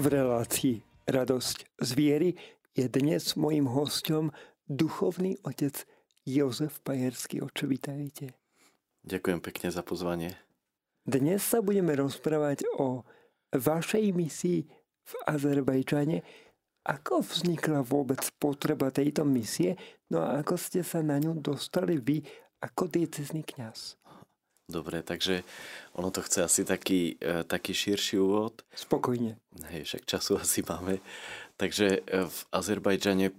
[0.00, 0.80] V relácii
[1.12, 2.32] Radosť z viery
[2.72, 4.32] je dnes mojim hostom
[4.64, 5.76] duchovný otec
[6.24, 7.44] Jozef Pajerský.
[7.44, 8.32] Oče, vitajte.
[9.04, 10.40] Ďakujem pekne za pozvanie.
[11.04, 13.04] Dnes sa budeme rozprávať o
[13.52, 14.64] vašej misii
[15.04, 16.24] v Azerbajdžane.
[16.88, 19.76] Ako vznikla vôbec potreba tejto misie?
[20.08, 22.24] No a ako ste sa na ňu dostali vy
[22.64, 23.99] ako diecezný kňaz?
[24.70, 25.42] Dobre, takže
[25.98, 28.62] ono to chce asi taký, e, taký širší úvod.
[28.70, 29.34] Spokojne.
[29.74, 31.02] Hej, však času asi máme.
[31.58, 33.34] Takže e, v Azerbajdžane e,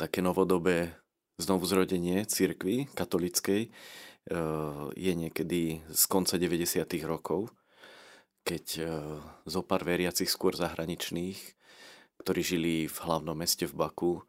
[0.00, 0.96] také novodobé
[1.36, 3.68] znovuzrodenie církvy katolickej
[4.96, 6.80] je niekedy z konca 90.
[7.04, 7.52] rokov,
[8.40, 8.64] keď
[9.44, 11.36] zo pár veriacich skôr zahraničných,
[12.24, 14.24] ktorí žili v hlavnom meste v Baku,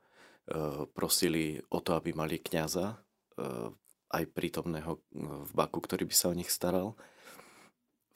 [0.92, 3.00] prosili o to, aby mali kňaza
[4.12, 5.02] aj prítomného
[5.45, 6.94] v Baku, ktorý by sa o nich staral.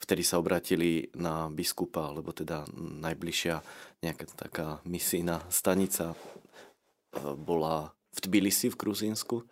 [0.00, 3.60] Vtedy sa obratili na biskupa, alebo teda najbližšia
[4.00, 6.16] nejaká taká misijná stanica e,
[7.36, 9.44] bola v Tbilisi v Gruzínsku.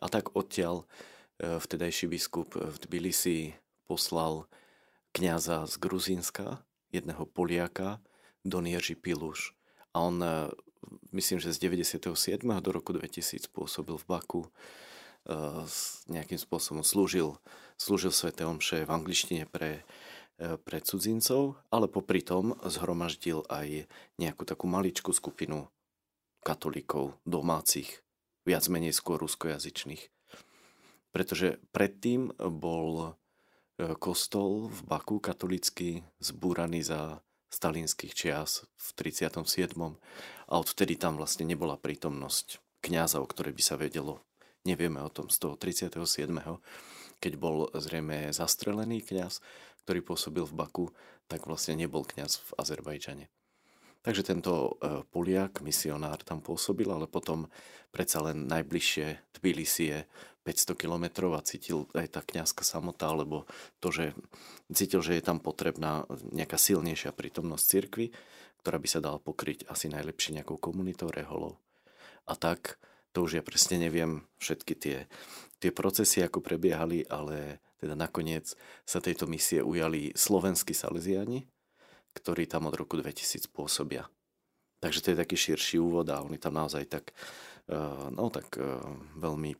[0.00, 0.88] A tak odtiaľ
[1.36, 3.52] e, vtedajší biskup v Tbilisi
[3.84, 4.48] poslal
[5.12, 8.00] kňaza z Gruzínska, jedného Poliaka,
[8.48, 9.52] Don Jerzy Piluš.
[9.92, 10.48] A on, e,
[11.12, 12.40] myslím, že z 97.
[12.64, 14.48] do roku 2000 pôsobil v Baku
[16.06, 17.34] nejakým spôsobom slúžil,
[17.74, 19.82] slúžil Svete Omše v angličtine pre,
[20.38, 23.90] e, pre cudzincov, ale popri tom zhromaždil aj
[24.22, 25.66] nejakú takú maličkú skupinu
[26.46, 28.06] katolíkov domácich,
[28.46, 30.06] viac menej skôr ruskojazyčných.
[31.10, 33.10] Pretože predtým bol e,
[33.98, 37.18] kostol v Baku katolický zbúraný za
[37.50, 39.74] stalinských čias v 37.
[40.46, 44.22] A odvtedy tam vlastne nebola prítomnosť kňaza, o ktorej by sa vedelo
[44.66, 46.02] Nevieme o tom z toho 37.
[47.22, 49.38] keď bol zrejme zastrelený kňaz,
[49.86, 50.86] ktorý pôsobil v Baku,
[51.30, 53.30] tak vlastne nebol kňaz v Azerbajdžane.
[54.02, 57.46] Takže tento e, Poliak, misionár tam pôsobil, ale potom
[57.94, 59.98] predsa len najbližšie Tbilisi je
[60.46, 63.50] 500 kilometrov a cítil aj tá kňazka samota, alebo
[63.82, 64.14] to, že
[64.70, 68.06] cítil, že je tam potrebná nejaká silnejšia prítomnosť cirkvy,
[68.62, 71.58] ktorá by sa dala pokryť asi najlepšie nejakou komunitou reholov.
[72.30, 72.78] A tak
[73.16, 75.08] to už ja presne neviem všetky tie,
[75.56, 78.52] tie procesy, ako prebiehali, ale teda nakoniec
[78.84, 81.48] sa tejto misie ujali slovenskí salesiani,
[82.12, 84.04] ktorí tam od roku 2000 pôsobia.
[84.84, 87.16] Takže to je taký širší úvod a oni tam naozaj tak,
[87.72, 88.84] eh, no tak eh,
[89.16, 89.56] veľmi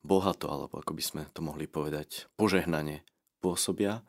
[0.00, 3.04] bohato, alebo ako by sme to mohli povedať, požehnanie
[3.44, 4.00] pôsobia.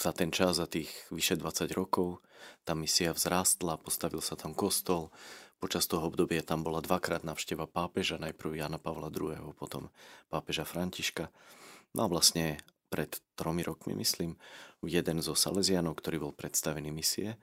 [0.00, 2.24] Za ten čas, za tých vyše 20 rokov,
[2.64, 5.12] tá misia vzrástla, postavil sa tam kostol,
[5.60, 9.92] Počas toho obdobia tam bola dvakrát navšteva pápeža, najprv Jana Pavla II, potom
[10.32, 11.28] pápeža Františka.
[11.92, 12.56] No a vlastne
[12.88, 14.40] pred tromi rokmi, myslím,
[14.80, 17.36] jeden zo Salesianov, ktorý bol predstavený misie,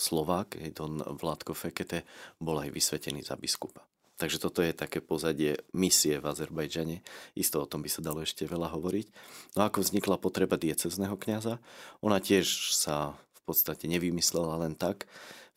[0.00, 2.08] Slovák, Don Vládko Fekete,
[2.40, 3.84] bol aj vysvetený za biskupa.
[4.16, 7.00] Takže toto je také pozadie misie v Azerbajdžane.
[7.36, 9.06] Isto o tom by sa dalo ešte veľa hovoriť.
[9.56, 11.56] No ako vznikla potreba diecezného kňaza?
[12.04, 15.08] Ona tiež sa v podstate nevymyslela len tak.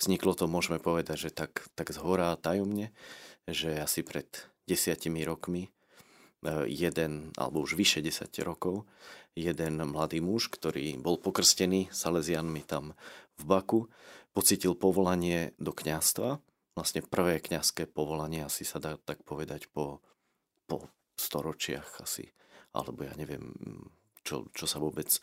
[0.01, 2.91] Vzniklo to, môžeme povedať, že tak, tak zhora tajomne,
[3.45, 4.27] že asi pred
[4.67, 5.69] desiatimi rokmi e,
[6.67, 8.87] jeden, alebo už vyše 10 rokov,
[9.33, 12.93] jeden mladý muž, ktorý bol pokrstený Salesianmi tam
[13.37, 13.81] v Baku,
[14.33, 16.41] pocitil povolanie do kňastva,
[16.73, 20.01] vlastne prvé kňazské povolanie, asi sa dá tak povedať po,
[20.65, 22.33] po storočiach asi,
[22.73, 23.53] alebo ja neviem,
[24.25, 25.19] čo, čo sa vôbec e,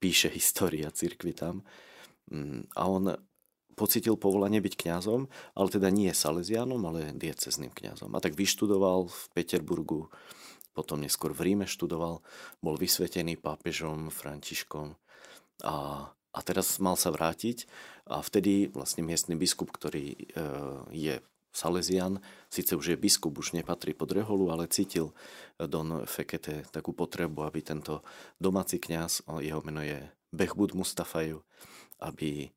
[0.00, 1.66] píše história cirkvi tam.
[2.30, 3.04] Mm, a on
[3.74, 8.12] pocitil povolanie byť kňazom, ale teda nie salesianom, ale diecezným kňazom.
[8.14, 10.12] A tak vyštudoval v Peterburgu,
[10.72, 12.24] potom neskôr v Ríme študoval,
[12.64, 14.96] bol vysvetený pápežom Františkom
[15.64, 17.68] a, a teraz mal sa vrátiť
[18.08, 20.18] a vtedy vlastne miestny biskup, ktorý e,
[20.90, 21.14] je
[21.52, 22.16] Salesian,
[22.48, 25.12] síce už je biskup, už nepatrí pod reholu, ale cítil
[25.60, 28.00] Don Fekete takú potrebu, aby tento
[28.40, 30.00] domáci kňaz, jeho meno je
[30.32, 31.44] Behbud Mustafaju,
[32.00, 32.48] aby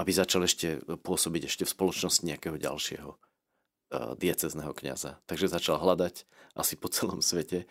[0.00, 5.20] aby začal ešte pôsobiť ešte v spoločnosti nejakého ďalšieho eh, diecezného kniaza.
[5.28, 6.24] Takže začal hľadať
[6.56, 7.68] asi po celom svete.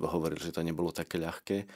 [0.00, 1.66] Hovoril, že to nebolo také ľahké,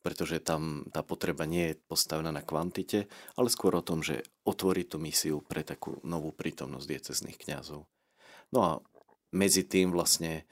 [0.00, 4.86] pretože tam tá potreba nie je postavená na kvantite, ale skôr o tom, že otvorí
[4.86, 7.82] tú misiu pre takú novú prítomnosť diecezných kňazov.
[8.54, 8.72] No a
[9.34, 10.46] medzi tým vlastne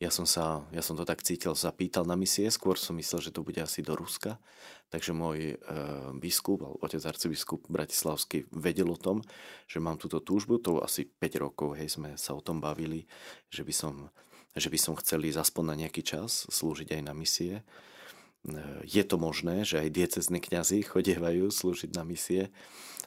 [0.00, 3.36] ja som, sa, ja som to tak cítil, zapýtal na misie, skôr som myslel, že
[3.36, 4.40] to bude asi do Ruska,
[4.88, 5.54] takže môj e,
[6.16, 9.20] biskup, otec arcibiskup Bratislavský vedel o tom,
[9.68, 13.04] že mám túto túžbu, to asi 5 rokov, hej, sme sa o tom bavili,
[13.52, 14.08] že by som,
[14.56, 17.60] že by som chceli aspoň na nejaký čas slúžiť aj na misie.
[18.88, 22.48] je to možné, že aj diecezní kňazi chodievajú slúžiť na misie,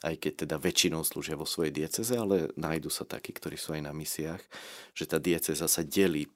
[0.06, 3.82] aj keď teda väčšinou slúžia vo svojej dieceze, ale nájdu sa takí, ktorí sú aj
[3.82, 4.46] na misiách,
[4.94, 6.30] že tá dieceza sa delí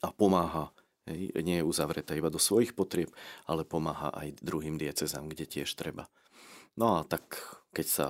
[0.00, 0.72] a pomáha.
[1.08, 3.08] Hej, nie je uzavretá iba do svojich potrieb,
[3.48, 6.08] ale pomáha aj druhým diecezám, kde tiež treba.
[6.76, 7.40] No a tak,
[7.72, 8.06] keď sa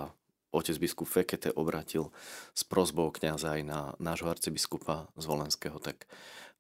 [0.50, 2.10] otec biskup Fekete obratil
[2.52, 6.10] s prozbou kniaza aj na nášho arcibiskupa z Volenského, tak,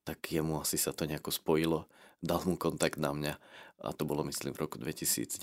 [0.06, 1.90] tak jemu asi sa to nejako spojilo.
[2.22, 3.34] Dal mu kontakt na mňa
[3.80, 5.40] a to bolo myslím v roku 2019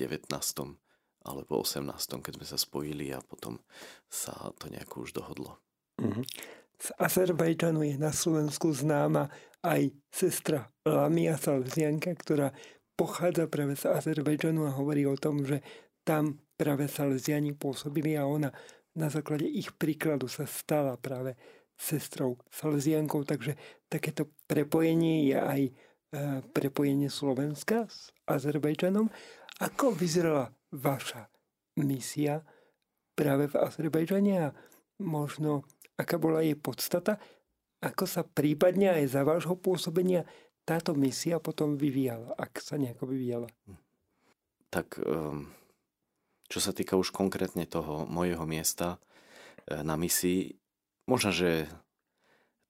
[1.27, 1.91] alebo 18,
[2.23, 3.59] keď sme sa spojili a potom
[4.07, 5.59] sa to nejako už dohodlo.
[5.99, 6.23] Mm-hmm.
[6.77, 12.53] Z Azerbajdžanu je na Slovensku známa aj sestra Lamia Salzianka, ktorá
[12.97, 15.61] pochádza práve z Azerbajdžanu a hovorí o tom, že
[16.01, 18.49] tam práve Salesiani pôsobili a ona
[18.97, 21.37] na základe ich príkladu sa stala práve
[21.77, 23.53] sestrou Salesiankou, takže
[23.85, 25.71] takéto prepojenie je aj e,
[26.49, 29.05] prepojenie Slovenska s Azerbajdžanom.
[29.61, 31.29] Ako vyzerala vaša
[31.77, 32.41] misia
[33.13, 34.49] práve v Azerbajdžane a
[35.05, 37.21] možno aká bola jej podstata,
[37.83, 40.25] ako sa prípadne aj za vášho pôsobenia
[40.67, 43.47] táto misia potom vyvíjala, ak sa nejako vyvíjala?
[44.67, 45.47] Tak um,
[46.51, 48.99] čo sa týka už konkrétne toho mojeho miesta
[49.67, 50.55] e, na misii,
[51.07, 51.71] možno, že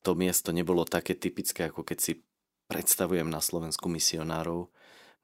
[0.01, 2.13] to miesto nebolo také typické, ako keď si
[2.69, 4.69] predstavujem na Slovensku misionárov.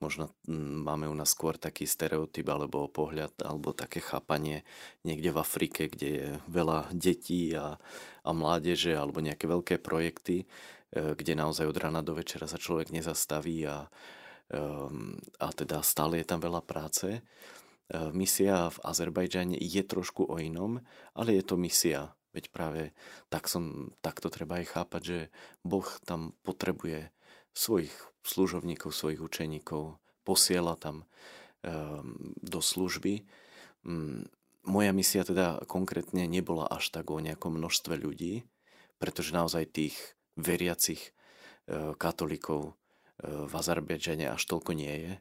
[0.03, 0.35] Možno
[0.83, 4.67] máme u nás skôr taký stereotyp alebo pohľad, alebo také chápanie
[5.07, 7.79] niekde v Afrike, kde je veľa detí a,
[8.27, 10.45] a mládeže, alebo nejaké veľké projekty, e,
[11.15, 13.87] kde naozaj od rána do večera sa človek nezastaví a,
[14.51, 17.07] ehm, a teda stále je tam veľa práce.
[17.07, 17.21] E,
[18.11, 20.83] misia v Azerbajdžane je trošku o inom,
[21.15, 22.11] ale je to misia.
[22.35, 22.91] Veď práve
[23.31, 25.19] tak som, takto treba aj chápať, že
[25.63, 27.07] Boh tam potrebuje
[27.53, 27.93] svojich
[28.25, 31.05] služovníkov, svojich učeníkov, posiela tam
[31.61, 33.23] um, do služby.
[33.85, 34.25] Um,
[34.63, 38.47] moja misia teda konkrétne nebola až tak o nejakom množstve ľudí,
[38.97, 39.95] pretože naozaj tých
[40.39, 41.11] veriacich
[41.69, 45.13] uh, katolíkov uh, v Azerbajdžane až toľko nie je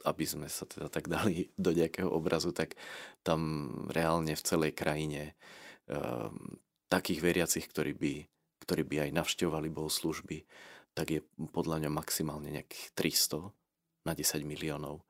[0.00, 2.76] aby sme sa teda tak dali do nejakého obrazu, tak
[3.20, 5.36] tam reálne v celej krajine
[5.88, 6.56] um,
[6.88, 8.14] takých veriacich, ktorí by,
[8.64, 10.38] ktorí by aj navštevovali bohoslužby,
[10.94, 11.20] tak je
[11.54, 13.50] podľa mňa maximálne nejakých 300
[14.06, 15.04] na 10 miliónov.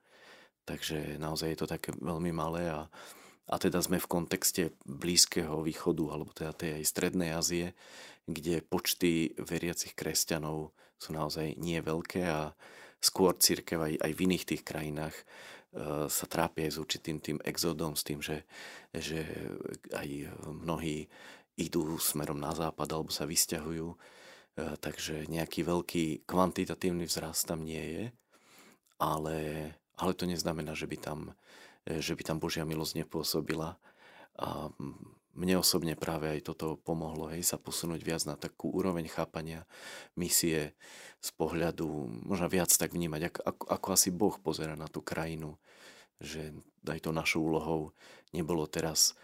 [0.69, 2.87] Takže naozaj je to také veľmi malé a,
[3.51, 7.75] a teda sme v kontexte Blízkeho východu alebo teda tej aj Strednej Ázie,
[8.29, 12.53] kde počty veriacich kresťanov sú naozaj nie veľké a
[13.01, 15.25] skôr církev aj, aj v iných tých krajinách e,
[16.07, 18.45] sa trápia aj s určitým tým exodom, s tým, že,
[18.93, 19.25] že
[19.97, 21.09] aj mnohí
[21.57, 23.89] idú smerom na západ alebo sa vysťahujú.
[24.59, 28.05] E, takže nejaký veľký kvantitatívny vzrast tam nie je,
[28.99, 29.37] ale,
[29.95, 31.35] ale to neznamená, že by tam,
[31.87, 33.79] e, že by tam Božia milosť nepôsobila.
[34.41, 34.73] A
[35.37, 39.63] mne osobne práve aj toto pomohlo, hej, sa posunúť viac na takú úroveň chápania
[40.19, 40.75] misie
[41.23, 41.87] z pohľadu,
[42.27, 45.55] možno viac tak vnímať, ako, ako, ako asi Boh pozera na tú krajinu,
[46.19, 46.53] že
[46.85, 47.95] aj to našou úlohou
[48.35, 49.15] nebolo teraz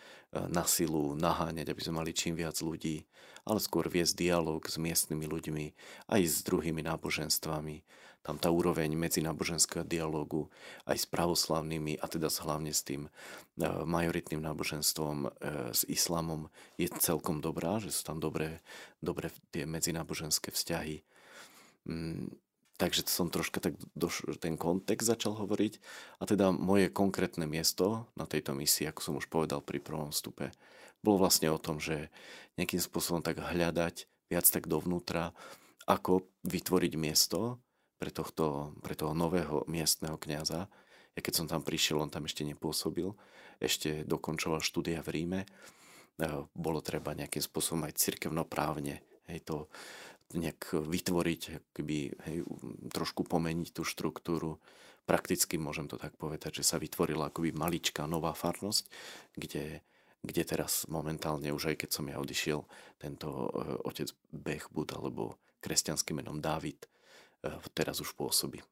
[0.52, 3.08] na silu naháňať, aby sme mali čím viac ľudí,
[3.46, 5.66] ale skôr viesť dialog s miestnymi ľuďmi,
[6.10, 7.86] aj s druhými náboženstvami,
[8.26, 10.50] tam tá úroveň medzináboženského dialogu
[10.82, 13.10] aj s pravoslavnými a teda hlavne s tým e,
[13.86, 15.28] majoritným náboženstvom, e,
[15.70, 18.58] s islamom je celkom dobrá, že sú tam dobré,
[18.98, 21.06] dobré tie medzináboženské vzťahy.
[22.76, 25.80] Takže som troška tak doš- ten kontext začal hovoriť
[26.20, 30.52] a teda moje konkrétne miesto na tejto misii, ako som už povedal pri prvom vstupe,
[31.00, 32.12] bolo vlastne o tom, že
[32.60, 35.32] nejakým spôsobom tak hľadať viac tak dovnútra,
[35.88, 37.62] ako vytvoriť miesto,
[37.96, 40.68] pre, tohto, pre toho nového miestneho kňaza.
[41.16, 43.08] Ja keď som tam prišiel, on tam ešte nepôsobil,
[43.56, 45.40] ešte dokončoval štúdia v Ríme.
[45.42, 45.48] E,
[46.52, 49.00] bolo treba nejakým spôsobom aj cirkevnoprávne
[49.32, 49.72] hej, to
[50.34, 51.42] nejak vytvoriť,
[51.76, 52.38] keby, hej,
[52.90, 54.58] trošku pomeniť tú štruktúru.
[55.06, 58.90] Prakticky môžem to tak povedať, že sa vytvorila akoby maličká nová farnosť,
[59.38, 59.86] kde,
[60.26, 62.66] kde teraz momentálne, už aj keď som ja odišiel,
[62.98, 63.46] tento e,
[63.86, 66.90] otec Bechbud alebo kresťanským menom Dávid
[67.46, 68.62] E, teraz už pôsobí.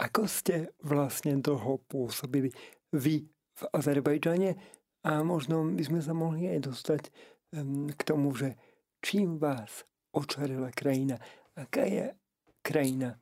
[0.00, 2.50] Ako ste vlastne dlho pôsobili
[2.90, 4.56] vy v Azerbajdžane
[5.04, 7.02] a možno by sme sa mohli aj dostať
[7.92, 8.56] k tomu, že
[9.04, 11.18] čím vás očarila krajina,
[11.56, 12.12] aká je
[12.64, 13.18] krajina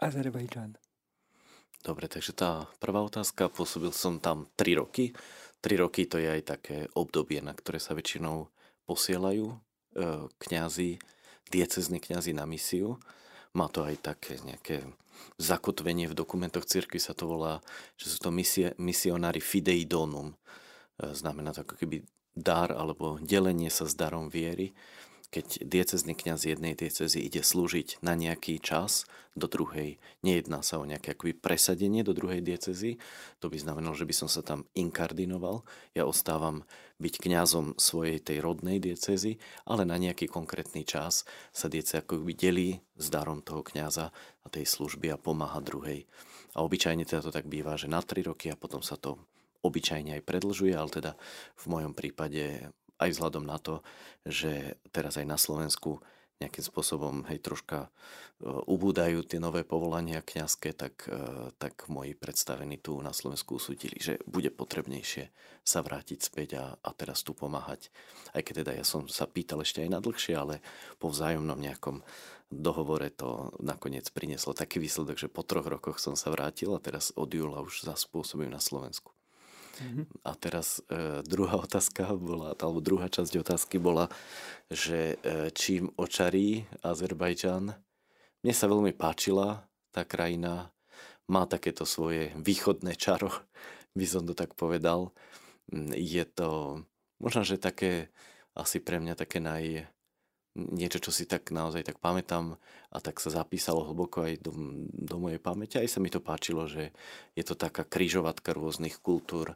[0.00, 0.76] Azerbajdžan?
[1.80, 5.16] Dobre, takže tá prvá otázka, pôsobil som tam 3 roky.
[5.64, 8.52] 3 roky to je aj také obdobie, na ktoré sa väčšinou
[8.84, 9.56] posielajú e,
[10.28, 11.00] kňazi,
[11.48, 13.00] diecezní kňazi na misiu
[13.54, 14.86] má to aj také nejaké
[15.36, 17.58] zakotvenie v dokumentoch cirkvi sa to volá,
[17.98, 20.32] že sú to misie, misionári fidei donum.
[21.00, 22.06] Znamená to ako keby
[22.36, 24.70] dar alebo delenie sa s darom viery
[25.30, 29.06] keď diecezný kňaz jednej diecezy ide slúžiť na nejaký čas
[29.38, 32.98] do druhej, nejedná sa o nejaké akoby presadenie do druhej diecezy,
[33.38, 35.62] to by znamenalo, že by som sa tam inkardinoval,
[35.94, 36.66] ja ostávam
[36.98, 41.22] byť kňazom svojej tej rodnej diecezy, ale na nejaký konkrétny čas
[41.54, 44.10] sa diece akoby delí s darom toho kňaza
[44.42, 46.10] a tej služby a pomáha druhej.
[46.58, 49.16] A obyčajne teda to tak býva, že na 3 roky a potom sa to
[49.60, 51.12] obyčajne aj predlžuje, ale teda
[51.56, 53.80] v mojom prípade aj vzhľadom na to,
[54.28, 56.04] že teraz aj na Slovensku
[56.40, 57.88] nejakým spôsobom hej, troška e,
[58.48, 64.16] ubúdajú tie nové povolania kňazské, tak, e, tak moji predstavení tu na Slovensku usúdili, že
[64.24, 65.28] bude potrebnejšie
[65.60, 67.92] sa vrátiť späť a, a teraz tu pomáhať.
[68.32, 70.64] Aj keď teda ja som sa pýtal ešte aj na dlhšie, ale
[70.96, 72.00] po vzájomnom nejakom
[72.48, 77.12] dohovore to nakoniec prinieslo taký výsledok, že po troch rokoch som sa vrátil a teraz
[77.14, 79.12] od júla už zaspôsobím na Slovensku.
[79.78, 80.04] Mm-hmm.
[80.26, 84.10] A teraz e, druhá otázka bola, alebo druhá časť otázky bola,
[84.68, 87.74] že e, čím očarí Azerbajdžan.
[88.40, 90.74] Mne sa veľmi páčila tá krajina,
[91.30, 93.30] má takéto svoje východné čaro,
[93.98, 95.14] by som to tak povedal.
[95.70, 96.50] Mm, je to
[97.22, 98.10] možno, že také,
[98.56, 99.86] asi pre mňa také naj,
[100.54, 102.58] niečo, čo si tak naozaj tak pamätám
[102.90, 104.52] a tak sa zapísalo hlboko aj do,
[104.90, 105.78] do mojej pamäte.
[105.78, 106.90] Aj sa mi to páčilo, že
[107.38, 109.54] je to taká kryžovatka rôznych kultúr.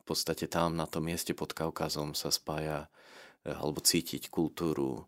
[0.00, 2.88] V podstate tam na tom mieste pod Kaukazom sa spája
[3.44, 5.04] eh, alebo cítiť kultúru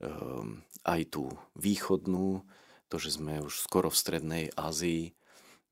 [0.00, 2.44] um, aj tú východnú,
[2.88, 5.12] to, že sme už skoro v strednej Ázii,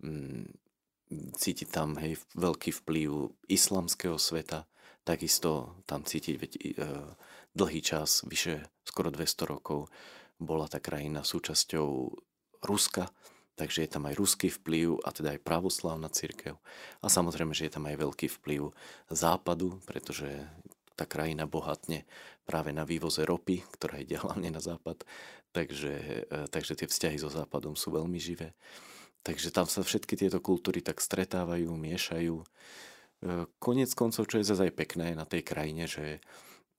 [0.04, 0.48] um,
[1.12, 4.64] cítiť tam hej, veľký vplyv islamského sveta,
[5.04, 7.12] takisto tam cítiť veď, uh,
[7.52, 9.88] dlhý čas, vyše skoro 200 rokov,
[10.42, 11.88] bola tá krajina súčasťou
[12.62, 13.10] Ruska,
[13.58, 16.58] takže je tam aj ruský vplyv a teda aj pravoslávna církev.
[17.02, 18.72] A samozrejme, že je tam aj veľký vplyv
[19.10, 20.46] západu, pretože
[20.94, 22.04] tá krajina bohatne
[22.46, 25.04] práve na vývoze ropy, ktorá ide hlavne na západ,
[25.54, 28.54] takže, e, takže tie vzťahy so západom sú veľmi živé.
[29.22, 32.36] Takže tam sa všetky tieto kultúry tak stretávajú, miešajú.
[32.42, 32.46] E,
[33.62, 36.18] konec koncov, čo je zase aj pekné na tej krajine, že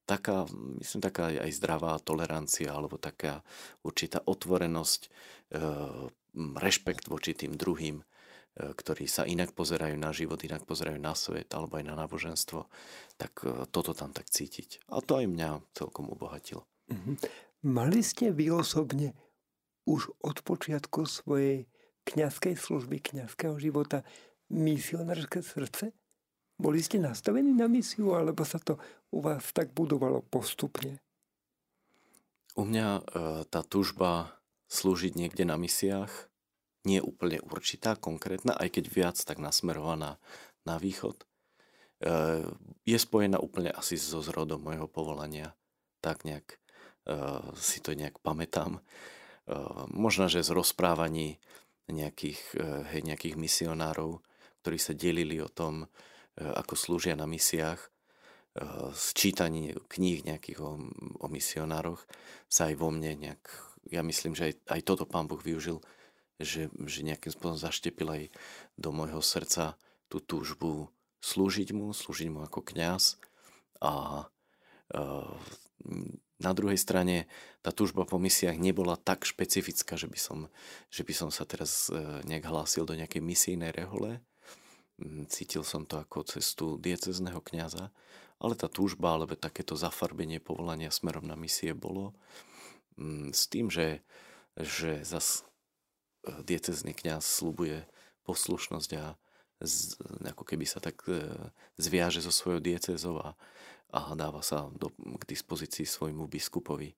[0.05, 0.45] taká,
[0.79, 3.41] myslím, taká aj zdravá tolerancia alebo taká
[3.83, 5.10] určitá otvorenosť, e,
[6.60, 8.03] rešpekt voči tým druhým, e,
[8.75, 12.67] ktorí sa inak pozerajú na život, inak pozerajú na svet alebo aj na náboženstvo,
[13.15, 14.89] tak e, toto tam tak cítiť.
[14.91, 16.67] A to aj mňa celkom obohatilo.
[16.91, 17.15] Mm-hmm.
[17.63, 19.15] Mali ste vy osobne
[19.88, 21.67] už od počiatku svojej
[22.03, 24.03] kňazskej služby, kňazského života
[24.51, 25.95] misionárske srdce?
[26.57, 28.77] Boli ste nastavení na misiu, alebo sa to
[29.10, 31.01] u vás tak budovalo postupne?
[32.53, 33.01] U mňa e,
[33.50, 34.38] tá tužba
[34.69, 36.29] slúžiť niekde na misiách
[36.86, 40.22] nie je úplne určitá, konkrétna, aj keď viac tak nasmerovaná
[40.62, 41.17] na východ.
[41.17, 41.25] E,
[42.86, 45.57] je spojená úplne asi so zrodom mojho povolania.
[46.05, 46.57] Tak nejak e,
[47.57, 48.81] si to nejak pamätám.
[49.91, 51.36] Možno, že z rozprávaní
[51.91, 52.55] nejakých,
[52.95, 54.24] hej, nejakých misionárov,
[54.63, 55.91] ktorí sa delili o tom,
[56.38, 57.90] ako slúžia na misiách, e,
[58.94, 60.82] z čítaní kníh nejakých o,
[61.22, 62.02] o misionároch
[62.50, 63.44] sa aj vo mne nejak,
[63.94, 65.84] ja myslím, že aj, aj toto pán Boh využil,
[66.42, 68.24] že, že nejakým spôsobom zaštepil aj
[68.74, 69.78] do môjho srdca
[70.10, 70.90] tú túžbu
[71.22, 73.22] slúžiť mu, slúžiť mu ako kňaz.
[73.80, 74.25] A
[74.90, 75.04] e,
[76.42, 77.30] na druhej strane
[77.62, 80.40] tá túžba po misiách nebola tak špecifická, že by som,
[80.90, 81.88] že by som sa teraz
[82.28, 84.20] nejak hlásil do nejakej misijnej rehole,
[85.28, 87.90] cítil som to ako cestu diecezného kňaza,
[88.38, 92.14] ale tá túžba alebo takéto zafarbenie povolania smerom na misie bolo
[93.00, 94.04] mm, s tým, že,
[94.60, 95.48] že zas
[96.28, 97.88] e, diecezný kňaz slubuje
[98.28, 99.18] poslušnosť a
[99.64, 99.96] z,
[100.28, 101.24] ako keby sa tak e,
[101.80, 103.34] zviaže so svojou diecezou a,
[103.96, 106.94] a dáva sa do, k dispozícii svojmu biskupovi.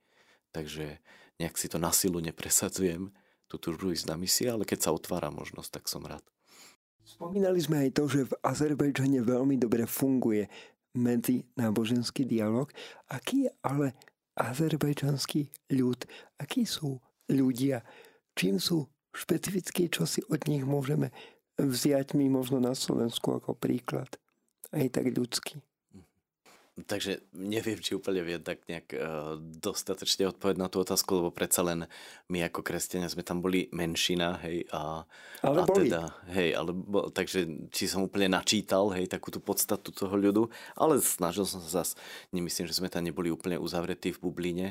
[0.49, 0.99] Takže
[1.37, 3.11] nejak si to na silu nepresadzujem,
[3.45, 6.25] tú túžbu ísť na misie, ale keď sa otvára možnosť, tak som rád.
[7.05, 10.49] Spomínali sme aj to, že v Azerbajdžane veľmi dobre funguje
[10.97, 12.73] medzi náboženský dialog.
[13.13, 13.93] Aký je ale
[14.33, 16.01] azerbajdžanský ľud?
[16.41, 16.97] Akí sú
[17.29, 17.85] ľudia?
[18.33, 21.13] Čím sú špecifickí, čo si od nich môžeme
[21.61, 24.09] vziať my možno na Slovensku ako príklad?
[24.73, 25.61] Aj tak ľudský.
[26.75, 31.63] Takže neviem, či úplne viem tak nejak uh, dostatočne odpovedať na tú otázku, lebo predsa
[31.63, 31.87] len
[32.27, 35.07] my ako kresťania sme tam boli menšina, hej, a,
[35.39, 35.87] ale a boli.
[35.87, 36.75] teda, hej, ale,
[37.15, 41.79] takže či som úplne načítal, hej, takú tú podstatu toho ľudu, ale snažil som sa
[41.79, 41.95] zase,
[42.35, 44.67] nemyslím, že sme tam neboli úplne uzavretí v bubline.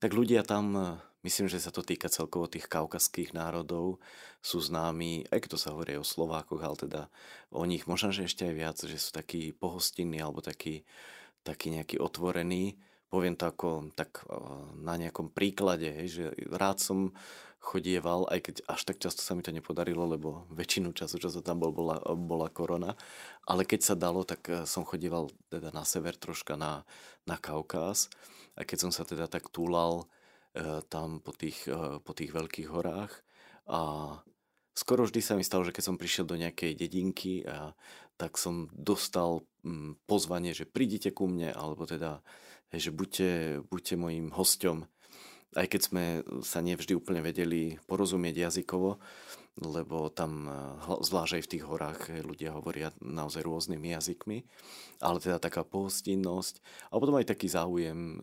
[0.00, 3.98] Tak ľudia tam Myslím, že sa to týka celkovo tých kaukaských národov.
[4.38, 7.02] Sú známi, aj kto sa hovorí o Slovákoch, ale teda
[7.50, 10.86] o nich možno, že ešte aj viac, že sú takí pohostinní alebo takí,
[11.48, 12.76] takí nejakí otvorení.
[13.08, 14.36] Poviem to ako tak eh,
[14.84, 17.16] na nejakom príklade, že rád som
[17.58, 21.42] chodieval, aj keď až tak často sa mi to nepodarilo, lebo väčšinu času, čo sa
[21.42, 22.94] tam bol, bola, bola korona.
[23.44, 26.84] Ale keď sa dalo, tak eh, som chodieval teda na sever troška na,
[27.24, 28.12] na Kaukaz.
[28.58, 30.04] A keď som sa teda tak túlal
[30.58, 31.68] E, tam po tých,
[32.02, 33.12] po tých veľkých horách
[33.68, 33.80] a
[34.78, 37.74] skoro vždy sa mi stalo, že keď som prišiel do nejakej dedinky, a,
[38.14, 42.22] tak som dostal mm, pozvanie, že prídite ku mne, alebo teda,
[42.70, 44.86] že buďte, buďte mojim hosťom.
[45.58, 46.04] Aj keď sme
[46.46, 49.02] sa nevždy úplne vedeli porozumieť jazykovo,
[49.58, 50.54] lebo tam, e,
[51.02, 54.38] zvlášť aj v tých horách, ľudia hovoria naozaj rôznymi jazykmi,
[55.02, 56.62] ale teda taká pohostinnosť
[56.94, 58.22] a potom aj taký záujem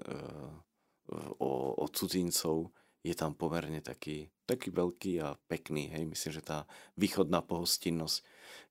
[1.40, 2.72] o, o cudzincov
[3.06, 5.94] je tam pomerne taký, taký veľký a pekný.
[5.94, 6.10] Hej.
[6.10, 6.66] Myslím, že tá
[6.98, 8.18] východná pohostinnosť,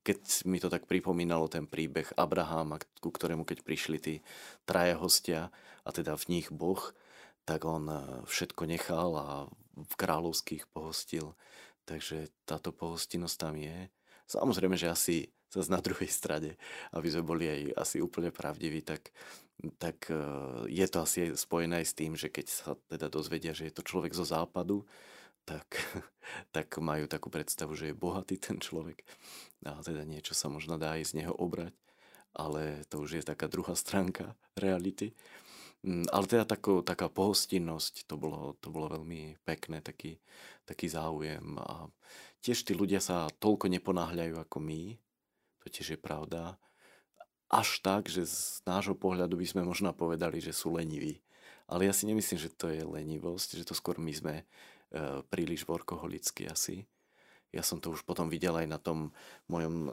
[0.03, 4.15] keď mi to tak pripomínalo ten príbeh Abraháma, ku ktorému keď prišli tí
[4.67, 5.55] traja hostia
[5.87, 6.83] a teda v nich Boh,
[7.47, 9.27] tak on e, všetko nechal a
[9.79, 11.31] v kráľovských pohostil.
[11.87, 13.87] Takže táto pohostinnosť tam je.
[14.27, 15.15] Samozrejme, že asi
[15.53, 16.59] zase na druhej strane,
[16.91, 19.15] aby sme boli aj asi úplne pravdiví, tak
[19.79, 20.15] tak e,
[20.67, 23.87] je to asi spojené aj s tým, že keď sa teda dozvedia, že je to
[23.87, 24.83] človek zo západu,
[25.47, 25.65] tak,
[26.55, 29.05] tak majú takú predstavu, že je bohatý ten človek.
[29.63, 31.73] A teda niečo sa možno dá aj z neho obrať,
[32.35, 35.15] ale to už je taká druhá stránka reality.
[35.85, 40.17] Mm, ale teda tako, taká pohostinnosť, to bolo, to bolo veľmi pekné, taký,
[40.65, 41.61] taký záujem.
[41.61, 41.87] A
[42.41, 44.97] tiež tí ľudia sa toľko neponáhľajú ako my,
[45.61, 46.57] to tiež je pravda
[47.49, 51.21] až tak, že z nášho pohľadu by sme možno povedali, že sú leniví.
[51.65, 54.43] Ale ja si nemyslím, že to je lenivosť, že to skôr my sme e,
[55.33, 56.85] príliš workoholicky asi.
[57.49, 59.15] Ja som to už potom videl aj na tom
[59.49, 59.91] mojom, e,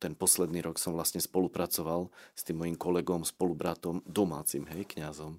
[0.00, 5.38] ten posledný rok som vlastne spolupracoval s tým mojim kolegom, spolubratom, domácim, hej, kňazom.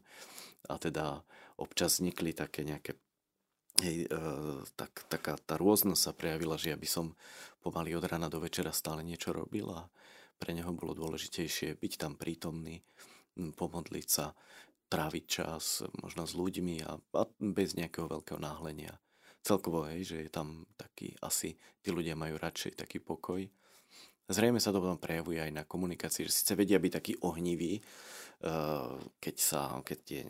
[0.72, 1.28] A teda
[1.60, 2.96] občas vznikli také nejaké
[3.76, 4.24] Hej, e,
[4.80, 7.12] tak, taká tá rôznosť sa prejavila, že ja by som
[7.60, 9.92] pomaly od rána do večera stále niečo robil a
[10.40, 12.84] pre neho bolo dôležitejšie byť tam prítomný,
[13.36, 14.32] pomodliť sa,
[14.88, 18.96] tráviť čas možno s ľuďmi a, a bez nejakého veľkého náhlenia.
[19.42, 23.46] Celkovo, hej, že je tam taký, asi tí ľudia majú radšej taký pokoj.
[24.26, 27.78] Zrejme sa to potom prejavuje aj na komunikácii, že síce vedia byť taký ohnivý,
[29.22, 30.22] keď, sa, keď je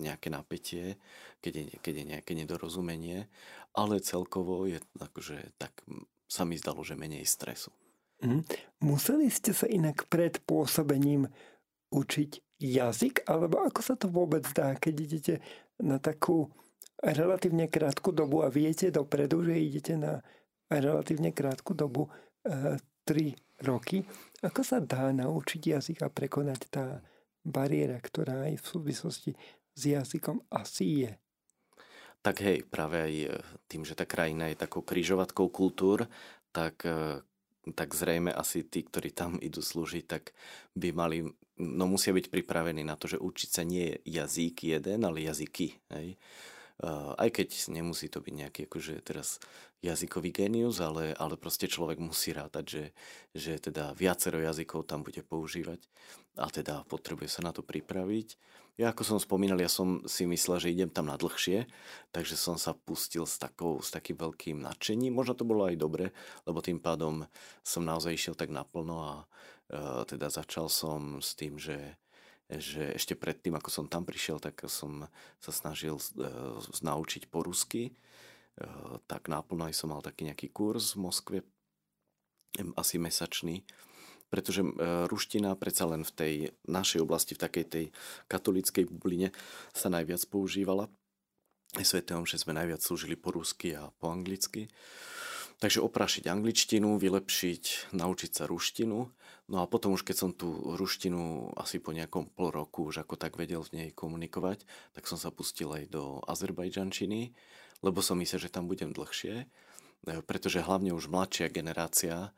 [0.00, 0.96] nejaké napätie,
[1.44, 3.28] keď je, keď je nejaké nedorozumenie,
[3.76, 5.84] ale celkovo je akože, tak
[6.24, 7.68] sa mi zdalo, že menej stresu.
[8.22, 8.46] Mm.
[8.86, 11.26] Museli ste sa inak pred pôsobením
[11.90, 15.34] učiť jazyk, alebo ako sa to vôbec dá, keď idete
[15.82, 16.46] na takú
[17.02, 20.22] relatívne krátku dobu a viete dopredu, že idete na
[20.70, 22.06] relatívne krátku dobu,
[22.46, 23.34] e, 3
[23.66, 24.06] roky.
[24.46, 27.02] Ako sa dá naučiť jazyk a prekonať tá
[27.42, 29.30] bariéra, ktorá aj v súvislosti
[29.74, 31.12] s jazykom asi je?
[32.22, 33.28] Tak hej, práve aj e,
[33.66, 36.06] tým, že tá krajina je takou kryžovatkou kultúr,
[36.54, 37.18] tak e,
[37.70, 40.34] tak zrejme asi tí, ktorí tam idú slúžiť, tak
[40.74, 41.22] by mali,
[41.62, 45.78] no musia byť pripravení na to, že učiť sa nie je jazyk jeden, ale jazyky.
[45.94, 46.18] Hej?
[47.14, 49.38] Aj keď nemusí to byť nejaký akože teraz
[49.82, 52.84] jazykový genius, ale, ale proste človek musí rátať, že,
[53.34, 55.78] že teda viacero jazykov tam bude používať
[56.38, 58.38] a teda potrebuje sa na to pripraviť
[58.80, 61.68] ja ako som spomínal, ja som si myslel, že idem tam na dlhšie,
[62.08, 65.12] takže som sa pustil s, takou, s takým veľkým nadšením.
[65.12, 66.16] Možno to bolo aj dobre,
[66.48, 67.28] lebo tým pádom
[67.60, 69.24] som naozaj išiel tak naplno a e,
[70.08, 71.96] teda začal som s tým, že
[72.52, 75.08] že ešte predtým, ako som tam prišiel, tak som
[75.40, 76.28] sa snažil e,
[76.84, 77.88] naučiť po rusky.
[77.88, 77.92] E,
[79.08, 81.38] tak náplno aj som mal taký nejaký kurz v Moskve,
[82.76, 83.64] asi mesačný
[84.32, 84.68] pretože e,
[85.12, 87.84] ruština predsa len v tej našej oblasti, v takej tej
[88.32, 89.28] katolíckej bubline
[89.76, 90.88] sa najviac používala.
[91.76, 94.72] Aj svetom, že sme najviac slúžili po rusky a po anglicky.
[95.60, 98.98] Takže oprašiť angličtinu, vylepšiť, naučiť sa ruštinu.
[99.52, 100.48] No a potom už keď som tú
[100.80, 104.64] ruštinu asi po nejakom pol roku už ako tak vedel v nej komunikovať,
[104.96, 107.36] tak som sa pustil aj do azerbajdžančiny,
[107.84, 109.46] lebo som myslel, že tam budem dlhšie, e,
[110.24, 112.32] pretože hlavne už mladšia generácia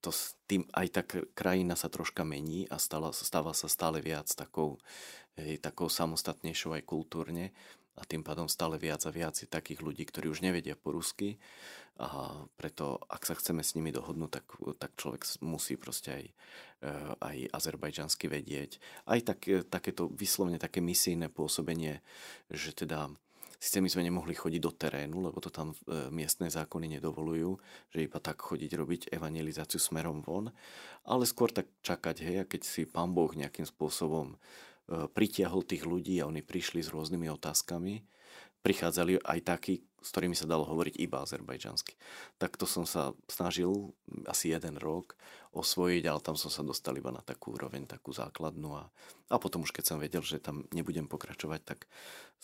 [0.00, 0.10] to
[0.46, 1.02] tým aj tá
[1.34, 4.78] krajina sa troška mení a stáva, stáva sa stále viac takou,
[5.60, 7.50] takou samostatnejšou aj kultúrne
[7.96, 11.40] a tým pádom stále viac a viac je takých ľudí, ktorí už nevedia po rusky
[11.96, 16.24] a preto ak sa chceme s nimi dohodnúť, tak, tak človek musí proste aj,
[16.84, 16.92] e,
[17.24, 18.76] aj azerbajdžansky vedieť.
[19.08, 22.04] Aj tak, takéto vyslovne také misijné pôsobenie,
[22.52, 23.08] že teda
[23.56, 27.56] Sice my sme nemohli chodiť do terénu, lebo to tam e, miestne zákony nedovolujú,
[27.88, 30.52] že iba tak chodiť robiť evangelizáciu smerom von,
[31.08, 34.36] ale skôr tak čakať, hej, a keď si pán Boh nejakým spôsobom e,
[35.08, 38.04] pritiahol tých ľudí a oni prišli s rôznymi otázkami,
[38.66, 41.94] prichádzali aj takí, s ktorými sa dalo hovoriť iba azerbajdžansky.
[42.34, 43.94] Takto som sa snažil
[44.26, 45.14] asi jeden rok
[45.54, 48.90] osvojiť, ale tam som sa dostal iba na takú úroveň, takú základnú a,
[49.30, 51.86] a potom už keď som vedel, že tam nebudem pokračovať, tak,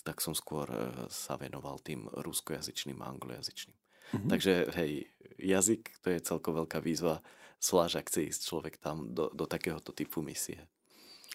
[0.07, 3.75] tak som skôr e, sa venoval tým ruskojazyčným a anglojazyčným.
[3.75, 4.31] Mm-hmm.
[4.31, 5.11] Takže hej,
[5.43, 7.19] jazyk to je celko veľká výzva,
[7.59, 10.63] zvlášť ak chce ísť človek tam do, do takéhoto typu misie.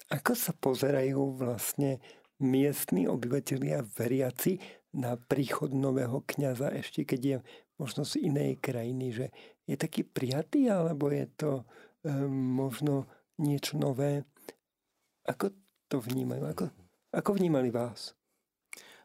[0.07, 1.99] Ako sa pozerajú vlastne
[2.37, 4.61] miestni obyvateľia veriaci
[4.97, 7.37] na príchod nového kňaza, ešte keď je
[7.77, 9.25] možno z inej krajiny, že
[9.69, 11.63] je taký prijatý, alebo je to e,
[12.33, 13.05] možno
[13.37, 14.25] niečo nové.
[15.29, 15.53] Ako
[15.85, 16.43] to vnímajú?
[16.49, 16.65] Ako,
[17.13, 18.17] ako vnímali vás?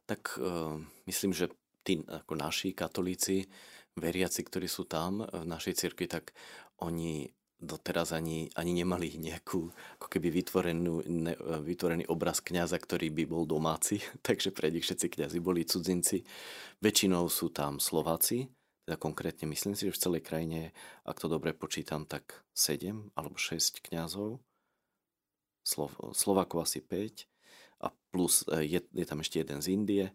[0.09, 1.53] Tak e, myslím, že
[1.85, 3.45] tí ako naši katolíci,
[3.93, 6.33] veriaci, ktorí sú tam v našej cirkvi, tak
[6.81, 7.29] oni
[7.63, 9.71] doteraz ani, ani nemali nejakú
[10.03, 15.07] ako keby vytvorenú, ne, vytvorený obraz kňaza, ktorý by bol domáci, takže pre nich všetci
[15.07, 16.27] kňazi boli cudzinci.
[16.83, 18.51] Väčšinou sú tam Slováci,
[18.83, 20.75] teda konkrétne myslím si, že v celej krajine,
[21.07, 24.43] ak to dobre počítam, tak 7 alebo 6 kňazov,
[25.63, 30.07] Slo, Slovákov asi 5 a plus e, je, je tam ešte jeden z Indie.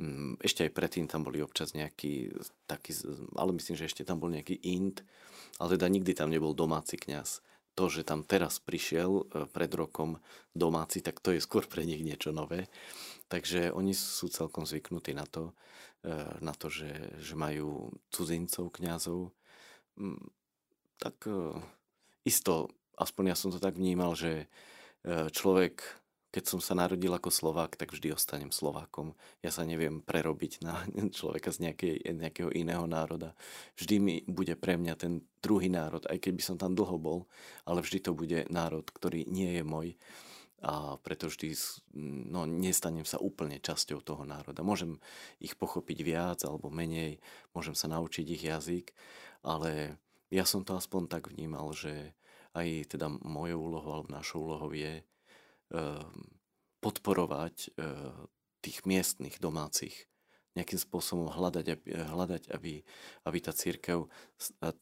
[0.00, 2.32] Mm, ešte aj predtým tam boli občas nejaký
[2.64, 2.96] taký,
[3.36, 5.04] ale myslím, že ešte tam bol nejaký Ind,
[5.58, 7.42] ale teda nikdy tam nebol domáci kňaz.
[7.78, 10.18] To, že tam teraz prišiel e, pred rokom
[10.50, 12.66] domáci, tak to je skôr pre nich niečo nové.
[13.30, 15.54] Takže oni sú celkom zvyknutí na to,
[16.02, 16.90] e, na to že,
[17.22, 19.30] že majú cudzincov, kňazov.
[19.94, 20.26] Mm,
[20.98, 21.54] tak e,
[22.26, 24.50] isto, aspoň ja som to tak vnímal, že
[25.08, 25.80] človek
[26.28, 29.16] keď som sa narodil ako Slovák, tak vždy ostanem Slovákom.
[29.40, 30.84] Ja sa neviem prerobiť na
[31.16, 33.32] človeka z nejakej, nejakého iného národa.
[33.80, 37.20] Vždy mi bude pre mňa ten druhý národ, aj keď by som tam dlho bol,
[37.64, 39.88] ale vždy to bude národ, ktorý nie je môj
[40.58, 41.54] a preto vždy
[41.94, 44.66] no, nestanem sa úplne časťou toho národa.
[44.66, 44.98] Môžem
[45.38, 47.22] ich pochopiť viac alebo menej,
[47.54, 48.90] môžem sa naučiť ich jazyk,
[49.46, 50.02] ale
[50.34, 52.10] ja som to aspoň tak vnímal, že
[52.58, 55.06] aj teda mojou úlohou alebo našou úlohou je
[56.78, 58.30] podporovať ehm,
[58.64, 60.08] tých miestnych domácich
[60.56, 62.82] nejakým spôsobom hľadať, hľadať aby,
[63.22, 64.10] aby tá církev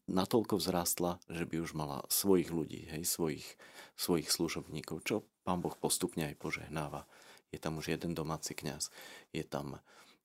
[0.08, 3.44] natoľko vzrástla, že by už mala svojich ľudí, hej, svojich,
[3.92, 7.04] svojich služobníkov, čo pán Boh postupne aj požehnáva.
[7.52, 8.88] Je tam už jeden domáci kňaz,
[9.36, 9.76] je tam,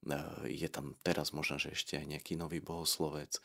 [0.08, 3.42] ehm, je tam teraz možno, že ešte aj nejaký nový bohoslovec,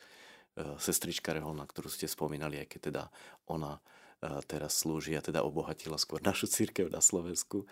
[0.81, 3.03] sestrička Reholna, ktorú ste spomínali, aj keď teda
[3.45, 3.77] ona
[4.21, 7.69] teraz slúži a teda obohatila skôr našu církev na Slovensku.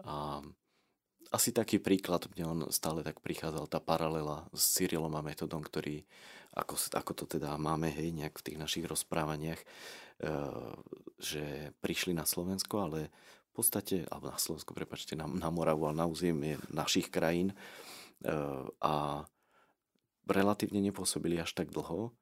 [0.00, 0.40] A
[1.32, 6.04] asi taký príklad, mne on stále tak prichádzal, tá paralela s Cyrilom a metodom, ktorý,
[6.52, 9.66] ako, ako to teda máme, hej, nejak v tých našich rozprávaniach, e,
[11.16, 13.08] že prišli na Slovensko, ale
[13.48, 17.56] v podstate, alebo na Slovensko, prepačte, na, na Moravu a na územie našich krajín e,
[18.84, 19.24] a
[20.28, 22.12] relatívne nepôsobili až tak dlho,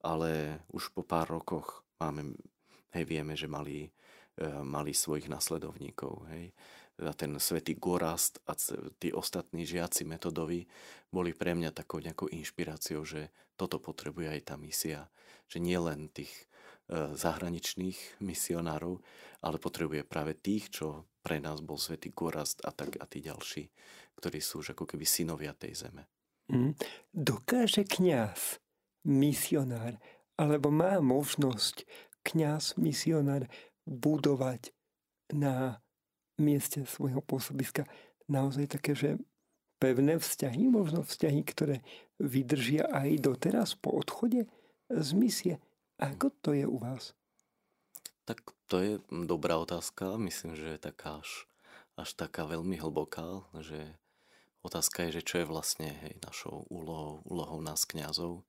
[0.00, 2.32] ale už po pár rokoch máme
[2.94, 3.90] Hej, vieme, že mali,
[4.38, 6.30] e, mali svojich nasledovníkov.
[6.30, 6.54] Hej.
[7.02, 8.54] A ten svätý Gorast a
[9.02, 10.62] tí ostatní žiaci metodovi
[11.10, 15.10] boli pre mňa takou nejakou inšpiráciou, že toto potrebuje aj tá misia.
[15.50, 16.30] Že nie len tých
[16.86, 19.02] e, zahraničných misionárov,
[19.42, 23.66] ale potrebuje práve tých, čo pre nás bol svätý Gorast a, tak, a tí ďalší,
[24.22, 26.06] ktorí sú už ako keby synovia tej zeme.
[26.46, 26.78] Mm.
[27.10, 28.62] Dokáže kňaz,
[29.08, 29.98] misionár,
[30.36, 31.88] alebo má možnosť
[32.24, 33.46] kňaz, misionár
[33.84, 34.72] budovať
[35.32, 35.84] na
[36.40, 37.86] mieste svojho pôsobiska
[38.26, 39.20] naozaj také, že
[39.78, 41.76] pevné vzťahy, možno vzťahy, ktoré
[42.16, 44.48] vydržia aj doteraz po odchode
[44.88, 45.54] z misie.
[46.00, 47.12] Ako to je u vás?
[48.24, 50.16] Tak to je dobrá otázka.
[50.16, 51.44] Myslím, že je taká až,
[52.00, 54.00] až taká veľmi hlboká, že
[54.64, 58.40] otázka je, že čo je vlastne hej, našou úlohou, úlohou nás kňazov,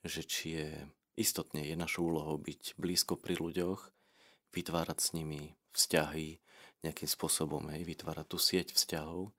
[0.00, 0.70] že či je
[1.14, 3.94] Istotne je našou úlohou byť blízko pri ľuďoch,
[4.50, 6.42] vytvárať s nimi vzťahy
[6.82, 9.30] nejakým spôsobom, hej, vytvárať tú sieť vzťahov.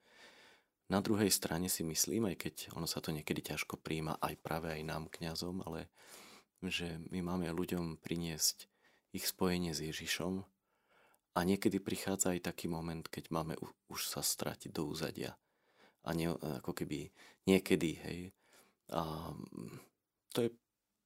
[0.88, 4.72] Na druhej strane si myslím, aj keď ono sa to niekedy ťažko príjma aj práve
[4.72, 5.90] aj nám, kňazom, ale
[6.64, 8.70] že my máme ľuďom priniesť
[9.12, 10.44] ich spojenie s Ježišom
[11.36, 13.60] a niekedy prichádza aj taký moment, keď máme
[13.92, 15.36] už sa stratiť do úzadia.
[16.06, 17.10] A nie, ako keby
[17.50, 18.20] niekedy, hej.
[18.94, 19.34] A
[20.32, 20.50] to je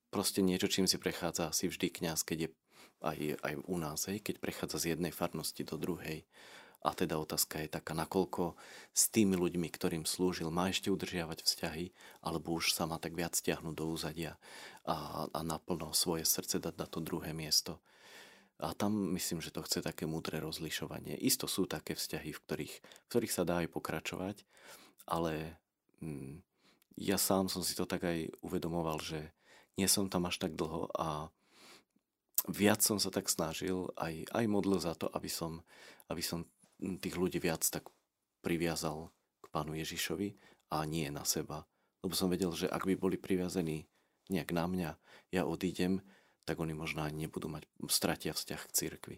[0.10, 2.50] proste niečo, čím si prechádza asi vždy kňaz, keď je
[3.00, 6.28] aj, aj u nás, hej, keď prechádza z jednej farnosti do druhej
[6.80, 8.56] A teda otázka je taká, nakoľko
[8.96, 11.92] s tými ľuďmi, ktorým slúžil, má ešte udržiavať vzťahy,
[12.24, 14.40] alebo už sa má tak viac stiahnuť do úzadia
[14.88, 17.84] a, a naplno svoje srdce dať na to druhé miesto.
[18.60, 21.16] A tam myslím, že to chce také múdre rozlišovanie.
[21.20, 24.44] Isto sú také vzťahy, v ktorých, v ktorých sa dá aj pokračovať,
[25.08, 25.60] ale
[26.00, 26.44] mm,
[27.00, 29.32] ja sám som si to tak aj uvedomoval, že
[29.80, 31.32] nie som tam až tak dlho a
[32.52, 35.64] viac som sa tak snažil, aj, aj modlil za to, aby som,
[36.12, 36.44] aby som
[36.80, 37.88] tých ľudí viac tak
[38.44, 40.36] priviazal k pánu Ježišovi
[40.76, 41.64] a nie na seba.
[42.04, 43.88] Lebo som vedel, že ak by boli priviazení
[44.28, 44.92] nejak na mňa,
[45.32, 46.04] ja odídem,
[46.44, 49.18] tak oni možno ani nebudú mať, stratia vzťah k cirkvi.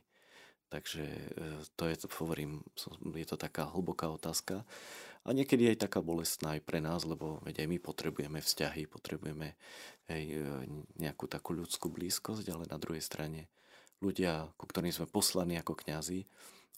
[0.71, 2.63] Takže e, to je, hovorím,
[3.12, 4.63] je to taká hlboká otázka.
[5.21, 9.53] A niekedy aj taká bolestná aj pre nás, lebo veď aj my potrebujeme vzťahy, potrebujeme
[10.10, 10.38] aj e,
[10.97, 13.53] nejakú takú ľudskú blízkosť, ale na druhej strane
[14.01, 16.25] ľudia, ku ktorým sme poslaní ako kňazi,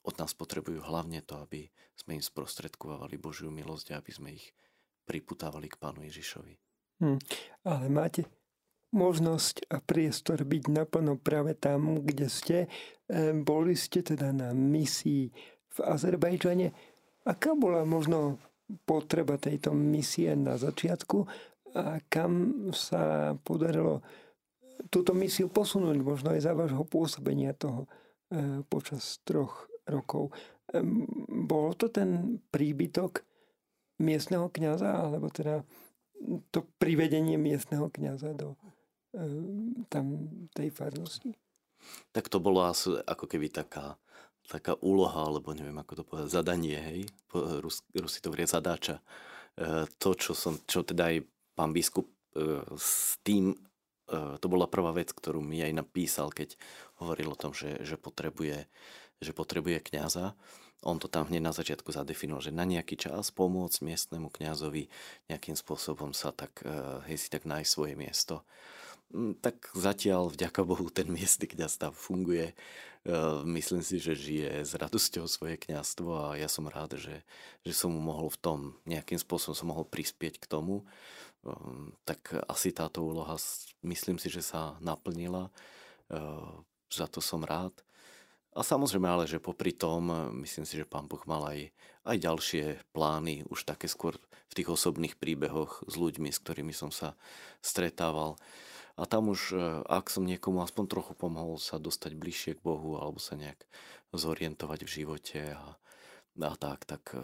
[0.03, 4.51] od nás potrebujú hlavne to, aby sme im sprostredkovali Božiu milosť a aby sme ich
[5.08, 6.53] priputávali k Pánu Ježišovi.
[6.99, 7.19] Hmm,
[7.63, 8.27] ale máte
[8.93, 12.58] možnosť a priestor byť naplno práve tam, kde ste.
[13.10, 15.34] E, boli ste teda na misii
[15.73, 16.92] v Azerbajdžane.
[17.23, 18.39] Aká bola možno
[18.83, 21.27] potreba tejto misie na začiatku
[21.73, 24.03] a kam sa podarilo
[24.89, 30.31] túto misiu posunúť, možno aj za vášho pôsobenia toho e, počas troch rokov.
[31.27, 33.23] Bol to ten príbytok
[33.99, 35.62] miestneho kniaza, alebo teda
[36.49, 38.55] to privedenie miestneho kniaza do
[39.89, 40.05] tam
[40.57, 41.38] tej farnosti?
[42.15, 43.99] Tak to bolo asi ako keby taká,
[44.47, 47.01] taká úloha, alebo neviem ako to povedať, zadanie, hej,
[47.34, 48.99] Rus, Rusi to vrie zadáča.
[49.56, 51.17] E, to, čo som, čo teda aj
[51.56, 53.58] pán biskup e, s tým, e,
[54.38, 56.60] to bola prvá vec, ktorú mi aj napísal, keď
[56.99, 58.67] hovoril o tom, že, že potrebuje
[59.23, 60.36] že potrebuje kňaza.
[60.84, 64.91] On to tam hneď na začiatku zadefinoval, že na nejaký čas pomôcť miestnemu kňazovi
[65.32, 68.43] nejakým spôsobom sa tak, eh, hej, si tak nájsť svoje miesto.
[69.13, 72.58] Mm, tak zatiaľ, vďaka Bohu, ten miestny kňaz tam funguje.
[73.04, 77.21] Eh, myslím si, že žije s radosťou svoje kňazstvo a ja som rád, že,
[77.62, 80.88] že som mu mohol v tom nejakým spôsobom som mohol prispieť k tomu.
[81.43, 83.36] Ehm, tak asi táto úloha,
[83.84, 85.52] myslím si, že sa naplnila.
[86.10, 86.54] Eh,
[86.89, 87.73] za to som rád.
[88.54, 90.13] A samozrejme ale, že popri tom,
[90.45, 91.60] myslím si, že pán Boh mal aj,
[92.06, 94.13] aj ďalšie plány, už také skôr
[94.54, 97.17] v tých osobných príbehoch s ľuďmi, s ktorými som sa
[97.65, 98.38] stretával.
[98.93, 99.58] A tam už, e,
[99.89, 103.65] ak som niekomu aspoň trochu pomohol sa dostať bližšie k Bohu alebo sa nejak
[104.13, 105.77] zorientovať v živote a,
[106.41, 107.22] a tak, tak, e,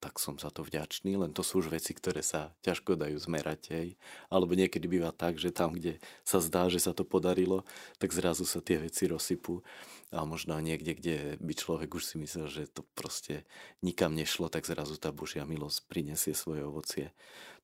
[0.00, 3.60] tak som za to vďačný, len to sú už veci, ktoré sa ťažko dajú zmerať.
[3.68, 3.88] Hej.
[4.32, 7.68] Alebo niekedy býva tak, že tam, kde sa zdá, že sa to podarilo,
[8.00, 9.60] tak zrazu sa tie veci rozsypú.
[10.08, 13.44] A možno niekde, kde by človek už si myslel, že to proste
[13.84, 17.12] nikam nešlo, tak zrazu tá Božia milosť prinesie svoje ovocie.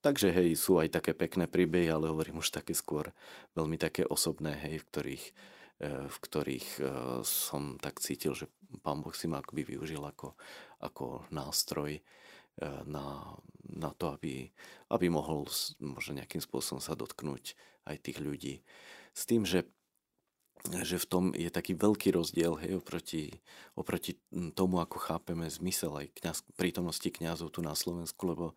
[0.05, 3.15] Takže hej, sú aj také pekné príbehy, ale hovorím už také skôr
[3.55, 5.25] veľmi také osobné, hej, v ktorých
[5.83, 6.83] E, v ktorých e,
[7.27, 8.47] som tak cítil, že
[8.81, 10.33] pán Boh si ma akoby využil ako,
[10.81, 12.03] ako nástroj e,
[12.89, 13.37] na,
[13.69, 14.49] na to, aby,
[14.89, 15.45] aby mohol
[15.83, 17.53] možno nejakým spôsobom sa dotknúť
[17.85, 18.65] aj tých ľudí.
[19.13, 19.69] S tým, že
[20.63, 23.35] že v tom je taký veľký rozdiel hej, oproti,
[23.75, 24.15] oproti
[24.55, 28.55] tomu, ako chápeme zmysel aj kniaz, prítomnosti kňazov tu na Slovensku, lebo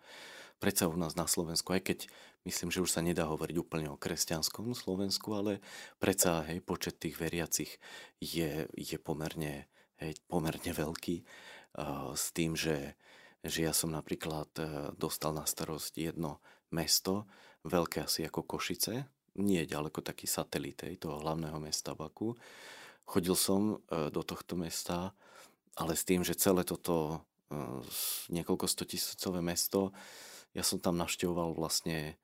[0.61, 1.99] predsa u nás na Slovensku, aj keď
[2.45, 5.65] myslím, že už sa nedá hovoriť úplne o kresťanskom Slovensku, ale
[5.97, 7.81] predsa hej, počet tých veriacich
[8.21, 9.65] je, je pomerne,
[10.01, 12.97] hej, pomerne veľký uh, s tým, že,
[13.43, 16.41] že ja som napríklad uh, dostal na starosť jedno
[16.73, 17.29] mesto,
[17.65, 22.35] veľké asi ako Košice, nie ďaleko taký satelit toho hlavného mesta Baku.
[23.03, 25.11] Chodil som uh, do tohto mesta,
[25.75, 27.27] ale s tým, že celé toto
[28.33, 29.93] niekoľko stotisícové mesto,
[30.55, 32.17] ja som tam navštevoval vlastne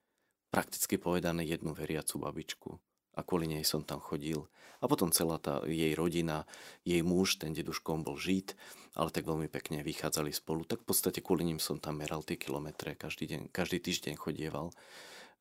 [0.49, 2.69] prakticky povedané jednu veriacu babičku.
[3.15, 4.47] A kvôli nej som tam chodil.
[4.81, 6.49] A potom celá tá jej rodina,
[6.81, 8.57] jej muž, ten deduškom bol žít,
[8.97, 10.65] ale tak veľmi pekne vychádzali spolu.
[10.65, 14.73] Tak v podstate kvôli nim som tam meral tie kilometre, každý, deň, každý týždeň chodieval.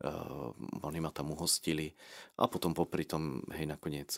[0.00, 1.92] Uh, oni ma tam uhostili
[2.40, 4.16] a potom popri tom, hej, nakoniec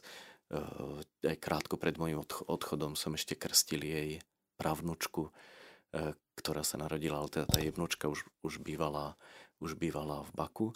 [0.54, 4.22] uh, aj krátko pred môjim odchodom som ešte krstil jej
[4.62, 9.18] pravnučku, uh, ktorá sa narodila, ale teda tá jebnučka už, už bývala
[9.62, 10.66] už bývala v Baku.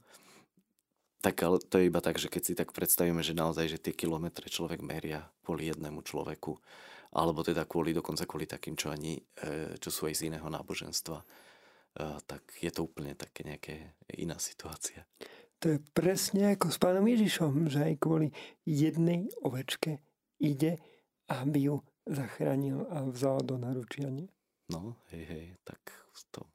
[1.26, 3.98] Tak ale to je iba tak, že keď si tak predstavíme, že naozaj, že tie
[3.98, 6.54] kilometre človek meria kvôli jednému človeku,
[7.18, 11.18] alebo teda kvôli, dokonca kvôli takým, čo ani, e, čo sú aj z iného náboženstva,
[11.18, 11.26] e,
[12.30, 15.02] tak je to úplne také nejaké iná situácia.
[15.66, 18.30] To je presne ako s pánom Ježišom, že aj kvôli
[18.62, 19.98] jednej ovečke
[20.38, 20.78] ide,
[21.26, 24.14] aby ju zachránil a vzal do naručia.
[24.70, 25.82] No, hej, hej, tak
[26.30, 26.46] to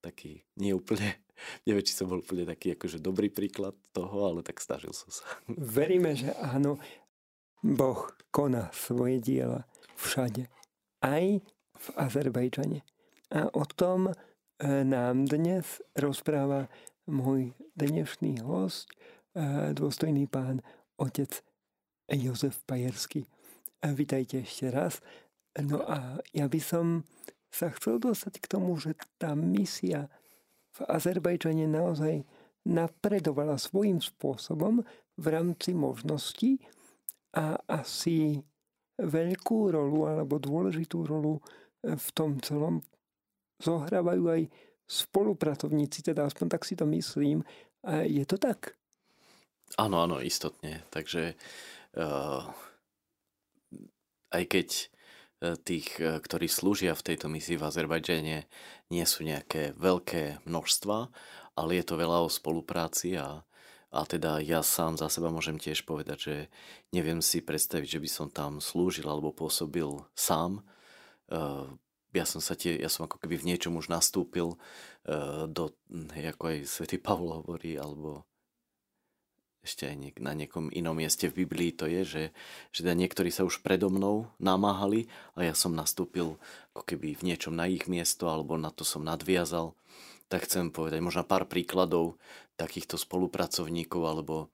[0.00, 1.20] taký nie úplne,
[1.68, 5.24] neviem, či som bol úplne taký akože dobrý príklad toho, ale tak snažil som sa.
[5.78, 6.80] Veríme, že áno,
[7.60, 9.68] Boh koná svoje diela
[10.00, 10.48] všade,
[11.04, 11.44] aj
[11.80, 12.80] v Azerbajdžane.
[13.30, 14.14] A o tom e,
[14.64, 16.72] nám dnes rozpráva
[17.04, 18.88] môj dnešný host,
[19.36, 20.64] e, dôstojný pán
[20.96, 21.44] otec
[22.10, 23.28] Jozef Pajerský.
[23.80, 25.00] Vítajte ešte raz.
[25.56, 27.06] No a ja by som
[27.50, 30.06] sa chcel dostať k tomu, že tá misia
[30.70, 32.22] v Azerbajdžane naozaj
[32.64, 34.86] napredovala svojím spôsobom
[35.18, 36.62] v rámci možností
[37.34, 38.38] a asi
[39.00, 41.40] veľkú rolu alebo dôležitú rolu
[41.82, 42.84] v tom celom
[43.60, 44.42] zohrávajú aj
[44.90, 47.46] spolupracovníci, teda aspoň tak si to myslím.
[47.86, 48.74] A je to tak?
[49.78, 50.82] Áno, áno, istotne.
[50.90, 51.38] Takže
[51.96, 52.42] uh,
[54.34, 54.68] aj keď
[55.40, 58.38] tých, e, ktorí slúžia v tejto misii v Azerbajdžane,
[58.92, 61.08] nie sú nejaké veľké množstva,
[61.56, 63.40] ale je to veľa o spolupráci a,
[63.90, 66.36] a teda ja sám za seba môžem tiež povedať, že
[66.92, 70.60] neviem si predstaviť, že by som tam slúžil alebo pôsobil sám.
[70.60, 71.42] E,
[72.10, 74.58] ja som sa tie, ja som ako keby v niečom už nastúpil
[75.46, 75.64] do,
[76.10, 78.26] ako aj svätý Pavol hovorí, alebo
[79.60, 82.24] ešte aj niek- na niekom inom mieste v Biblii to je, že,
[82.72, 86.40] že teda niektorí sa už predo mnou namáhali a ja som nastúpil
[86.72, 89.76] ako keby v niečom na ich miesto alebo na to som nadviazal.
[90.32, 92.16] Tak chcem povedať možno pár príkladov
[92.56, 94.48] takýchto spolupracovníkov alebo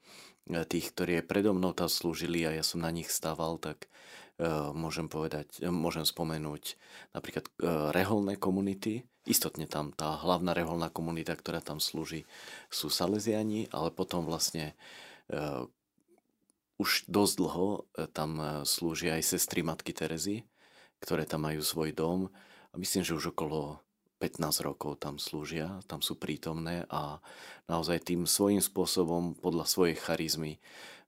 [0.50, 3.90] e, tých, ktorí aj predo mnou tam slúžili a ja som na nich stával, tak
[4.38, 6.78] uh, môžem povedať, e, môžem spomenúť
[7.12, 9.04] napríklad uh, reholné komunity.
[9.26, 12.24] Istotne tam tá hlavná reholná komunita, ktorá tam slúži,
[12.70, 14.78] sú Salesiani, ale potom vlastne
[15.34, 15.66] uh,
[16.78, 17.68] už dosť dlho
[18.12, 20.44] tam slúžia aj sestry Matky Terezy,
[21.00, 22.28] ktoré tam majú svoj dom.
[22.70, 23.80] A myslím, že už okolo
[24.20, 27.20] 15 rokov tam slúžia, tam sú prítomné a
[27.68, 30.56] naozaj tým svojím spôsobom, podľa svojej charizmy,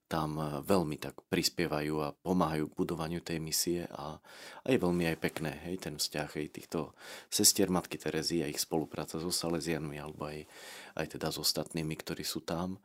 [0.09, 4.17] tam e, veľmi tak prispievajú a pomáhajú k budovaniu tej misie a,
[4.65, 6.97] a je veľmi aj pekné, hej, ten vzťah hej, týchto
[7.29, 10.49] sestier Matky Terezy a ich spolupráca so Salesianmi alebo aj,
[10.97, 12.81] aj teda s ostatnými, ktorí sú tam.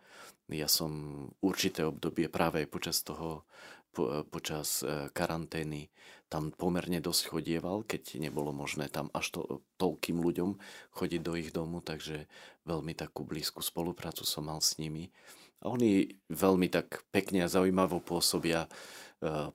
[0.52, 0.92] Ja som
[1.40, 3.48] určité obdobie práve aj počas toho
[3.96, 5.88] po, počas e, karantény
[6.34, 9.40] tam pomerne dosť chodieval, keď nebolo možné tam až to,
[9.78, 10.58] toľkým ľuďom
[10.90, 12.26] chodiť do ich domu, takže
[12.66, 15.14] veľmi takú blízku spoluprácu som mal s nimi.
[15.64, 18.68] Oni veľmi tak pekne a zaujímavo pôsobia, e,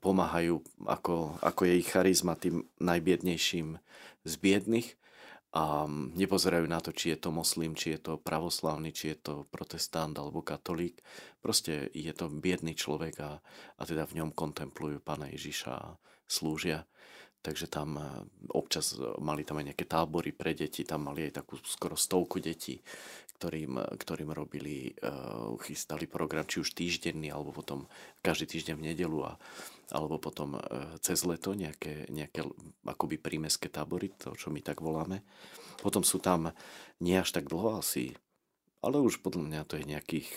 [0.01, 0.57] pomáhajú,
[0.89, 3.77] ako, ako je ich charizma tým najbiednejším
[4.25, 4.97] z biedných
[5.53, 9.33] a nepozerajú na to, či je to moslim, či je to pravoslavný, či je to
[9.49, 11.01] protestant alebo katolík.
[11.41, 13.41] Proste je to biedný človek a,
[13.77, 15.97] a teda v ňom kontemplujú pána Ježiša a
[16.29, 16.89] slúžia.
[17.39, 18.03] Takže tam e,
[18.49, 22.81] občas mali tam aj nejaké tábory pre deti, tam mali aj takú skoro stovku detí,
[23.39, 25.11] ktorým, ktorým robili, e,
[25.63, 27.87] chystali program, či už týždenný, alebo potom
[28.19, 29.39] každý týždeň v nedelu a
[29.89, 30.61] alebo potom e,
[31.01, 32.45] cez leto nejaké, nejaké
[32.85, 35.25] akoby prímeské tábory, to čo my tak voláme.
[35.81, 36.53] Potom sú tam
[37.01, 38.13] nie až tak dlho asi,
[38.85, 40.29] ale už podľa mňa to je nejakých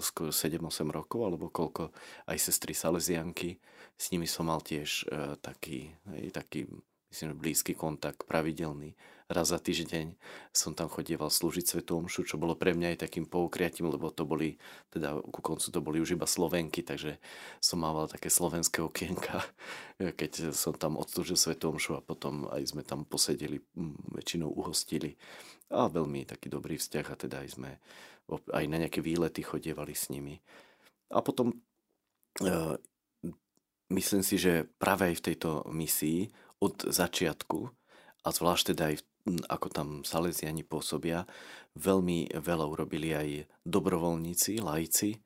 [0.00, 1.92] skoro 7-8 rokov, alebo koľko
[2.28, 3.60] aj sestry Salesianky.
[3.96, 6.68] S nimi som mal tiež e, taký, hej, taký
[7.12, 8.96] myslím, blízky kontakt, pravidelný.
[9.28, 10.16] Raz za týždeň
[10.52, 14.24] som tam chodieval slúžiť Svetu Omšu, čo bolo pre mňa aj takým poukriatím, lebo to
[14.28, 14.60] boli,
[14.92, 17.16] teda ku koncu to boli už iba Slovenky, takže
[17.60, 19.44] som mával také slovenské okienka,
[20.20, 23.60] keď som tam odslúžil Svetu Omšu a potom aj sme tam posedeli,
[24.16, 25.16] väčšinou uhostili.
[25.72, 27.70] A veľmi taký dobrý vzťah a teda aj sme
[28.30, 30.38] aj na nejaké výlety chodievali s nimi.
[31.12, 31.56] A potom e,
[33.92, 37.58] myslím si, že práve aj v tejto misii od začiatku
[38.22, 38.96] a zvlášť teda aj
[39.50, 41.26] ako tam Salesiani pôsobia,
[41.78, 43.28] veľmi veľa urobili aj
[43.62, 45.14] dobrovoľníci, laici.
[45.14, 45.18] E,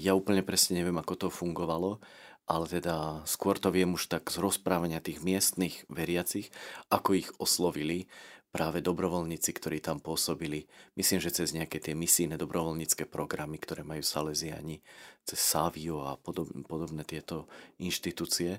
[0.00, 2.00] ja úplne presne neviem, ako to fungovalo,
[2.48, 6.48] ale teda skôr to viem už tak z rozprávania tých miestnych veriacich,
[6.88, 8.08] ako ich oslovili
[8.50, 10.66] práve dobrovoľníci, ktorí tam pôsobili.
[10.98, 14.82] Myslím, že cez nejaké tie misijné dobrovoľnícke programy, ktoré majú Salesiani,
[15.22, 17.46] cez Savio a podobné, podobné tieto
[17.78, 18.58] inštitúcie.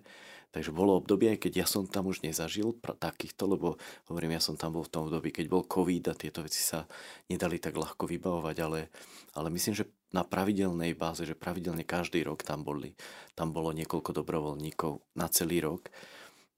[0.51, 3.79] Takže bolo obdobie, keď ja som tam už nezažil takýchto, lebo
[4.11, 6.83] hovorím, ja som tam bol v tom období, keď bol COVID a tieto veci sa
[7.31, 8.91] nedali tak ľahko vybavovať, ale,
[9.31, 12.99] ale myslím, že na pravidelnej báze, že pravidelne každý rok tam boli,
[13.31, 15.87] tam bolo niekoľko dobrovoľníkov na celý rok.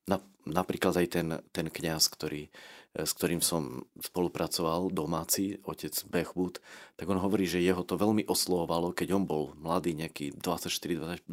[0.10, 0.18] Na,
[0.50, 2.50] napríklad aj ten, ten kňaz, ktorý
[2.94, 6.62] s ktorým som spolupracoval, domáci, otec Bechwood,
[6.94, 11.26] tak on hovorí, že jeho to veľmi oslovovalo, keď on bol mladý, nejaký 24-25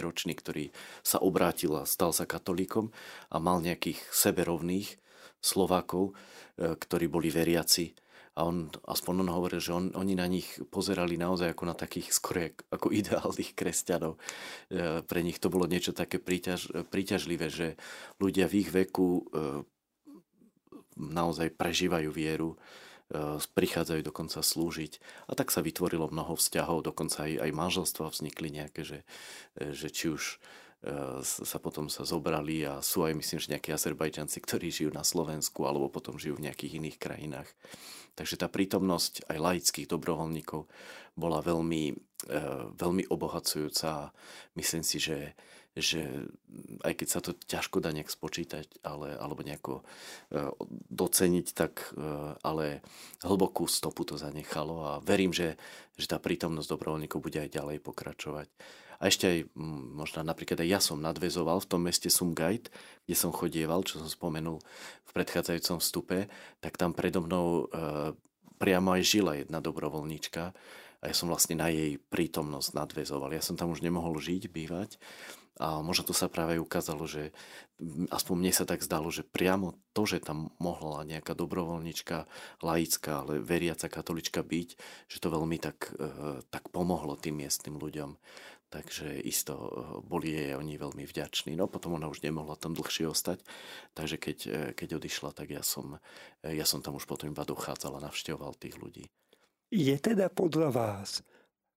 [0.00, 0.72] ročný, ktorý
[1.04, 2.88] sa obrátil a stal sa katolíkom
[3.28, 4.96] a mal nejakých seberovných
[5.44, 6.16] Slovákov,
[6.56, 7.92] e, ktorí boli veriaci.
[8.32, 12.16] A on, aspoň on hovoril, že on, oni na nich pozerali naozaj ako na takých
[12.16, 14.16] skoro ako ideálnych kresťanov.
[14.16, 17.76] E, pre nich to bolo niečo také príťaž, príťažlivé, že
[18.16, 19.22] ľudia v ich veku e,
[20.96, 22.56] naozaj prežívajú vieru,
[23.12, 24.98] e, prichádzajú dokonca slúžiť.
[25.28, 28.98] A tak sa vytvorilo mnoho vzťahov, dokonca aj, aj manželstva vznikli nejaké, že,
[29.58, 30.22] e, že či už
[30.82, 35.06] e, sa potom sa zobrali a sú aj myslím, že nejakí Azerbajdžanci, ktorí žijú na
[35.06, 37.48] Slovensku alebo potom žijú v nejakých iných krajinách.
[38.12, 40.68] Takže tá prítomnosť aj laických dobrovoľníkov
[41.16, 41.96] bola veľmi,
[42.76, 44.12] veľmi obohacujúca.
[44.52, 45.32] Myslím si, že
[45.72, 46.28] že
[46.84, 49.84] aj keď sa to ťažko dá nejak spočítať ale, alebo nejako e,
[50.92, 52.84] doceniť, tak e, ale
[53.24, 55.56] hlbokú stopu to zanechalo a verím, že,
[55.96, 58.52] že tá prítomnosť dobrovoľníkov bude aj ďalej pokračovať.
[59.02, 59.38] A ešte aj,
[59.96, 62.68] možno napríklad aj ja som nadvezoval v tom meste Sumgait,
[63.08, 64.60] kde som chodieval, čo som spomenul
[65.08, 66.18] v predchádzajúcom vstupe,
[66.60, 68.12] tak tam predo mnou e,
[68.60, 70.54] priamo aj žila jedna dobrovoľníčka
[71.02, 73.34] a ja som vlastne na jej prítomnosť nadvezoval.
[73.34, 75.02] Ja som tam už nemohol žiť, bývať,
[75.62, 77.30] a možno to sa práve ukázalo, že
[78.10, 82.26] aspoň mne sa tak zdalo, že priamo to, že tam mohla nejaká dobrovoľnička,
[82.66, 84.68] laická, ale veriaca katolička byť,
[85.06, 88.18] že to veľmi tak, e, tak pomohlo tým miestnym ľuďom.
[88.74, 89.68] Takže isto e,
[90.02, 91.54] boli jej oni veľmi vďační.
[91.54, 93.46] No potom ona už nemohla tam dlhšie ostať,
[93.94, 96.02] takže keď, e, keď odišla, tak ja som,
[96.42, 99.06] ja som tam už potom iba dochádzal a navštevoval tých ľudí.
[99.70, 101.22] Je teda podľa vás,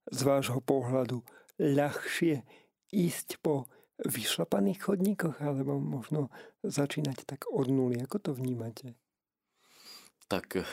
[0.09, 1.21] z vášho pohľadu,
[1.61, 3.69] ľahšie ísť po
[4.03, 6.27] vyšlapaných chodníkoch, alebo možno
[6.67, 8.03] začínať tak od nuly.
[8.03, 8.99] Ako to vnímate?
[10.27, 10.67] Tak eh,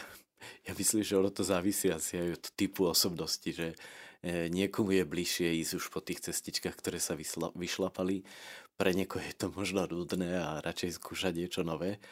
[0.67, 3.79] ja myslím, že ono to závisí asi aj od typu osobnosti, že
[4.27, 7.15] eh, niekomu je bližšie ísť už po tých cestičkách, ktoré sa
[7.55, 8.27] vyšlapali.
[8.75, 12.03] Pre niekoho je to možno nudné a radšej skúšať niečo nové.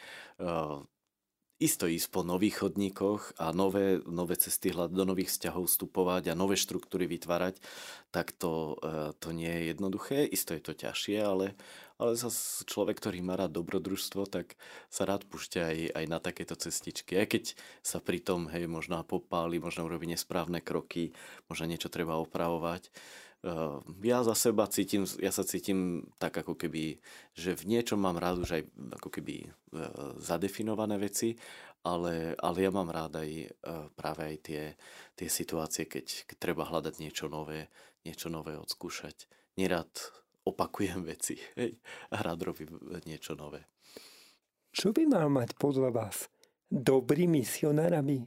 [1.61, 6.57] Isto ísť po nových chodníkoch a nové, nové cesty do nových vzťahov vstupovať a nové
[6.57, 7.61] štruktúry vytvárať,
[8.09, 10.25] tak to, e, to nie je jednoduché.
[10.25, 11.53] Isto je to ťažšie, ale,
[12.01, 14.57] ale zase človek, ktorý má rád dobrodružstvo, tak
[14.89, 17.13] sa rád púšťa aj, aj na takéto cestičky.
[17.21, 17.53] Aj keď
[17.85, 21.13] sa pri tom, hej, možno popáli, možno urobí nesprávne kroky,
[21.45, 22.89] možno niečo treba opravovať,
[24.05, 27.01] ja za seba cítim, ja sa cítim tak ako keby,
[27.33, 28.63] že v niečom mám rád už aj
[29.01, 29.47] ako keby e,
[30.21, 31.33] zadefinované veci,
[31.81, 33.47] ale, ale ja mám rád aj e,
[33.97, 34.63] práve aj tie,
[35.17, 37.73] tie situácie, keď, keď treba hľadať niečo nové,
[38.05, 39.25] niečo nové odskúšať.
[39.57, 39.89] Nerad
[40.45, 41.81] opakujem veci hej,
[42.13, 42.77] a rád robím
[43.09, 43.65] niečo nové.
[44.69, 46.29] Čo by mal mať podľa vás
[46.69, 48.25] dobrý misionár, aby e,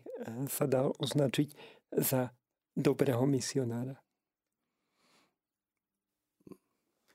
[0.51, 1.55] sa dal označiť
[2.03, 2.35] za
[2.75, 4.04] dobrého misionára?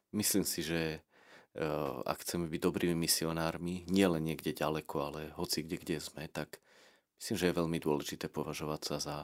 [0.09, 5.77] Myslím si, že eh, ak chceme byť dobrými misionármi, nielen niekde ďaleko, ale hoci kde,
[5.77, 6.57] kde sme, tak
[7.21, 9.17] myslím, že je veľmi dôležité považovať sa za,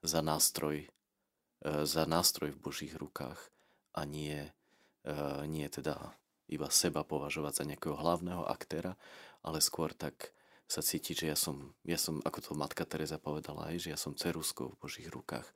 [0.00, 3.38] za nástroj, eh, za nástroj v Božích rukách
[3.92, 4.48] a nie,
[5.04, 6.16] eh, nie teda
[6.50, 8.98] iba seba považovať za nejakého hlavného aktéra,
[9.44, 10.34] ale skôr tak
[10.70, 13.98] sa cítiť, že ja som, ja som, ako to matka Teresa povedala aj, že ja
[13.98, 15.46] som ceruskou v Božích rukách.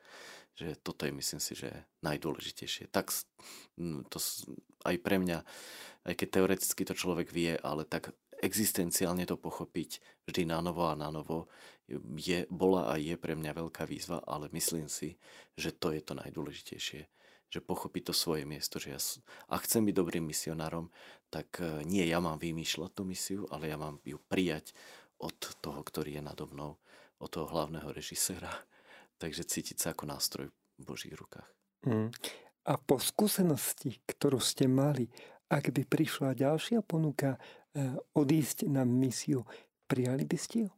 [0.54, 1.70] Že toto je, myslím si, že
[2.06, 2.90] najdôležitejšie.
[2.94, 3.10] Tak
[4.06, 4.18] to
[4.86, 5.42] aj pre mňa,
[6.06, 9.98] aj keď teoreticky to človek vie, ale tak existenciálne to pochopiť
[10.28, 11.50] vždy na novo a na novo
[12.16, 15.18] je, bola a je pre mňa veľká výzva, ale myslím si,
[15.58, 17.10] že to je to najdôležitejšie
[17.54, 18.98] že pochopiť to svoje miesto, že ja,
[19.46, 20.90] a chcem byť dobrým misionárom,
[21.30, 24.74] tak e, nie ja mám vymýšľať tú misiu, ale ja mám ju prijať
[25.22, 26.82] od toho, ktorý je nado mnou,
[27.22, 28.50] od toho hlavného režiséra.
[29.18, 31.46] Takže cítiť sa ako nástroj v Božích rukách.
[31.86, 32.10] Mm.
[32.64, 35.06] A po skúsenosti, ktorú ste mali,
[35.52, 37.38] ak by prišla ďalšia ponuka e,
[38.16, 39.44] odísť na misiu,
[39.84, 40.70] prijali by ste ju?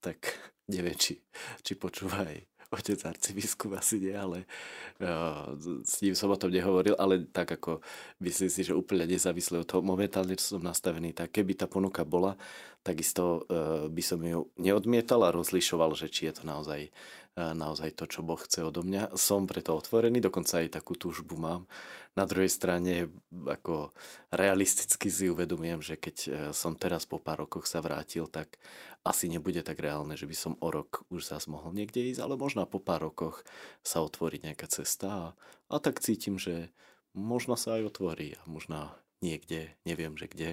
[0.00, 0.32] Tak
[0.72, 1.20] neviem, či,
[1.60, 4.44] či počúvaj otec arcibiskup asi nie, ale
[5.00, 7.80] uh, s ním som o tom nehovoril, ale tak ako
[8.20, 12.04] myslím si, že úplne nezávisle od toho momentálne, čo som nastavený, tak keby tá ponuka
[12.04, 12.36] bola,
[12.84, 16.92] takisto uh, by som ju neodmietal a rozlišoval, že či je to naozaj
[17.38, 19.14] naozaj to, čo Boh chce odo mňa.
[19.14, 21.70] Som preto otvorený, dokonca aj takú túžbu mám.
[22.18, 23.94] Na druhej strane, ako
[24.34, 28.58] realisticky si uvedomujem, že keď som teraz po pár rokoch sa vrátil, tak
[29.08, 32.36] asi nebude tak reálne, že by som o rok už zás mohol niekde ísť, ale
[32.36, 33.40] možno po pár rokoch
[33.80, 35.24] sa otvorí nejaká cesta a,
[35.72, 36.68] a tak cítim, že
[37.16, 38.92] možno sa aj otvorí a možno
[39.24, 40.50] niekde, neviem, že kde,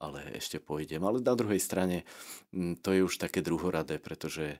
[0.00, 1.04] ale ešte pôjdem.
[1.04, 2.08] Ale na druhej strane
[2.80, 4.58] to je už také druhoradé, pretože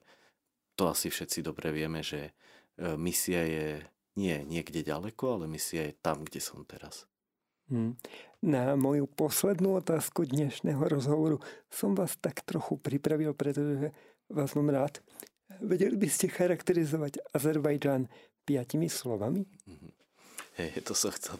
[0.76, 2.30] to asi všetci dobre vieme, že
[2.76, 3.68] e, misia je
[4.20, 7.09] nie niekde ďaleko, ale misia je tam, kde som teraz.
[7.70, 7.94] Hmm.
[8.42, 11.38] Na moju poslednú otázku dnešného rozhovoru
[11.70, 13.94] som vás tak trochu pripravil, pretože
[14.26, 14.98] vás mám rád.
[15.62, 18.10] Vedeli by ste charakterizovať Azerbajdžan
[18.42, 19.46] piatimi slovami?
[19.70, 20.82] Mm-hmm.
[20.82, 21.38] To som chcel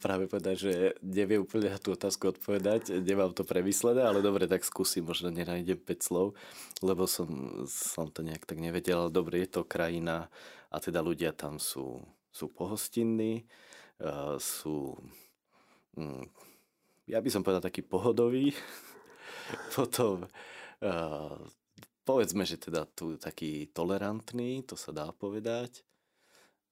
[0.00, 0.72] práve povedať, že
[1.04, 5.76] neviem úplne na tú otázku odpovedať, nemám to premyslené, ale dobre, tak skúsim, možno nenájdem
[5.76, 6.32] 5 slov,
[6.80, 7.28] lebo som,
[7.68, 10.32] som to nejak tak nevedel, ale dobre, je to krajina
[10.72, 12.00] a teda ľudia tam sú,
[12.32, 13.44] sú pohostinní,
[14.40, 15.22] sú, hm,
[17.06, 18.52] ja by som povedal taký pohodový,
[19.76, 20.24] potom
[22.02, 25.86] povedzme, že teda tu taký tolerantný, to sa dá povedať,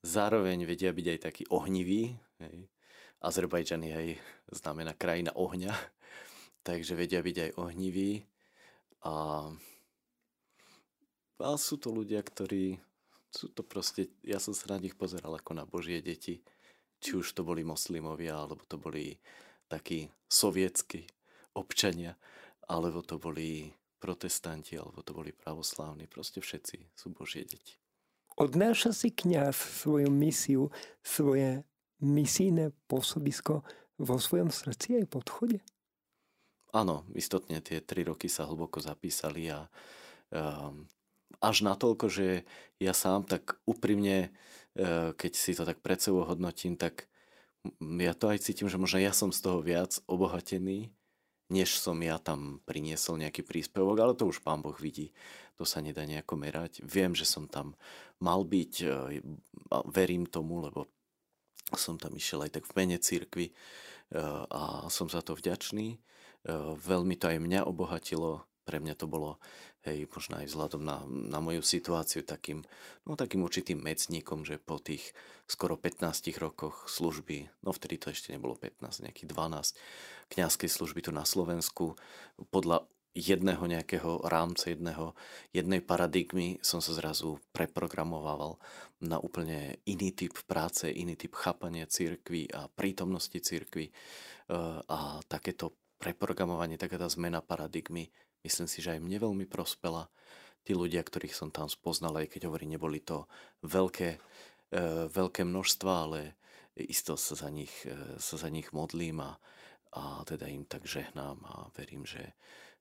[0.02, 2.16] zároveň vedia byť aj taký ohnivý.
[2.42, 2.66] Hej.
[3.20, 4.08] Azerbajdžan je aj
[4.50, 5.72] znamená krajina ohňa,
[6.66, 8.24] takže vedia byť aj ohniví.
[9.06, 9.48] A,
[11.40, 12.76] a sú to ľudia, ktorí
[13.30, 16.42] sú to proste, ja som sa na nich pozeral ako na božie deti.
[17.00, 19.16] Či už to boli moslimovia, alebo to boli
[19.66, 21.08] takí sovietskí
[21.56, 22.14] občania,
[22.68, 26.06] alebo to boli protestanti, alebo to boli pravoslávni.
[26.06, 27.80] Proste všetci sú božie deti.
[28.40, 30.72] Odnáša si kňaz svoju misiu,
[31.04, 31.60] svoje
[32.00, 33.60] misijné pôsobisko
[34.00, 35.60] vo svojom srdci aj podchode?
[36.72, 39.68] Áno, istotne tie tri roky sa hlboko zapísali a
[40.32, 40.86] um,
[41.42, 42.48] až natoľko, že
[42.80, 44.32] ja sám tak úprimne,
[45.16, 47.10] keď si to tak pred sebou hodnotím, tak
[47.80, 50.88] ja to aj cítim, že možno ja som z toho viac obohatený,
[51.50, 55.10] než som ja tam priniesol nejaký príspevok, ale to už pán Boh vidí
[55.60, 56.80] to sa nedá nejako merať.
[56.80, 57.76] Viem, že som tam
[58.16, 59.20] mal byť, e,
[59.92, 60.88] verím tomu, lebo
[61.76, 63.54] som tam išiel aj tak v mene církvy e,
[64.48, 66.00] a som za to vďačný.
[66.80, 69.42] Veľmi to aj mňa obohatilo, pre mňa to bolo,
[69.82, 72.62] hej, možno aj vzhľadom na, na moju situáciu takým,
[73.02, 75.10] no takým určitým mecníkom, že po tých
[75.50, 79.74] skoro 15 rokoch služby, no vtedy to ešte nebolo 15, nejakých 12
[80.30, 81.98] kňazskej služby tu na Slovensku,
[82.54, 85.18] podľa jedného nejakého rámca, jedného,
[85.50, 88.62] jednej paradigmy som sa zrazu preprogramoval
[89.02, 93.92] na úplne iný typ práce, iný typ chápania církvy a prítomnosti církvy e,
[94.86, 98.14] a takéto preprogramovanie, taká tá zmena paradigmy,
[98.44, 100.08] myslím si, že aj mne veľmi prospela.
[100.64, 103.24] Tí ľudia, ktorých som tam spoznal, aj keď hovorí, neboli to
[103.64, 104.20] veľké,
[104.72, 106.36] e, veľké množstva, ale
[106.76, 109.40] isto sa za nich, e, sa za nich modlím a,
[109.96, 112.36] a teda im tak žehnám a verím, že,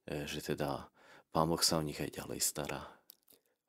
[0.10, 0.90] E, že teda
[1.30, 2.82] Pán Boh sa o nich aj ďalej stará.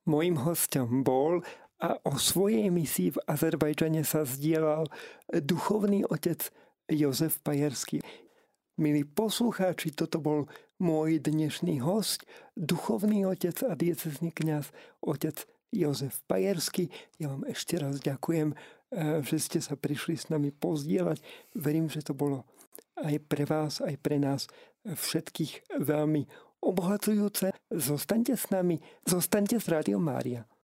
[0.09, 1.45] Mojím hostom bol
[1.77, 4.89] a o svojej misii v Azerbajdžane sa zdieľal
[5.29, 6.49] duchovný otec
[6.89, 8.01] Jozef Pajerský.
[8.79, 10.47] Milí poslucháči, toto bol
[10.79, 12.23] môj dnešný host,
[12.55, 14.71] duchovný otec a diecezný kňaz,
[15.03, 15.43] otec
[15.75, 16.87] Jozef Pajerský.
[17.19, 18.57] Ja vám ešte raz ďakujem, e,
[19.27, 21.19] že ste sa prišli s nami pozdieľať.
[21.59, 22.47] Verím, že to bolo
[22.95, 24.47] aj pre vás, aj pre nás
[24.87, 26.31] všetkých veľmi
[26.63, 27.57] obohacujúce.
[27.75, 30.51] Zostaňte s nami, zostaňte s Rádiom Mária.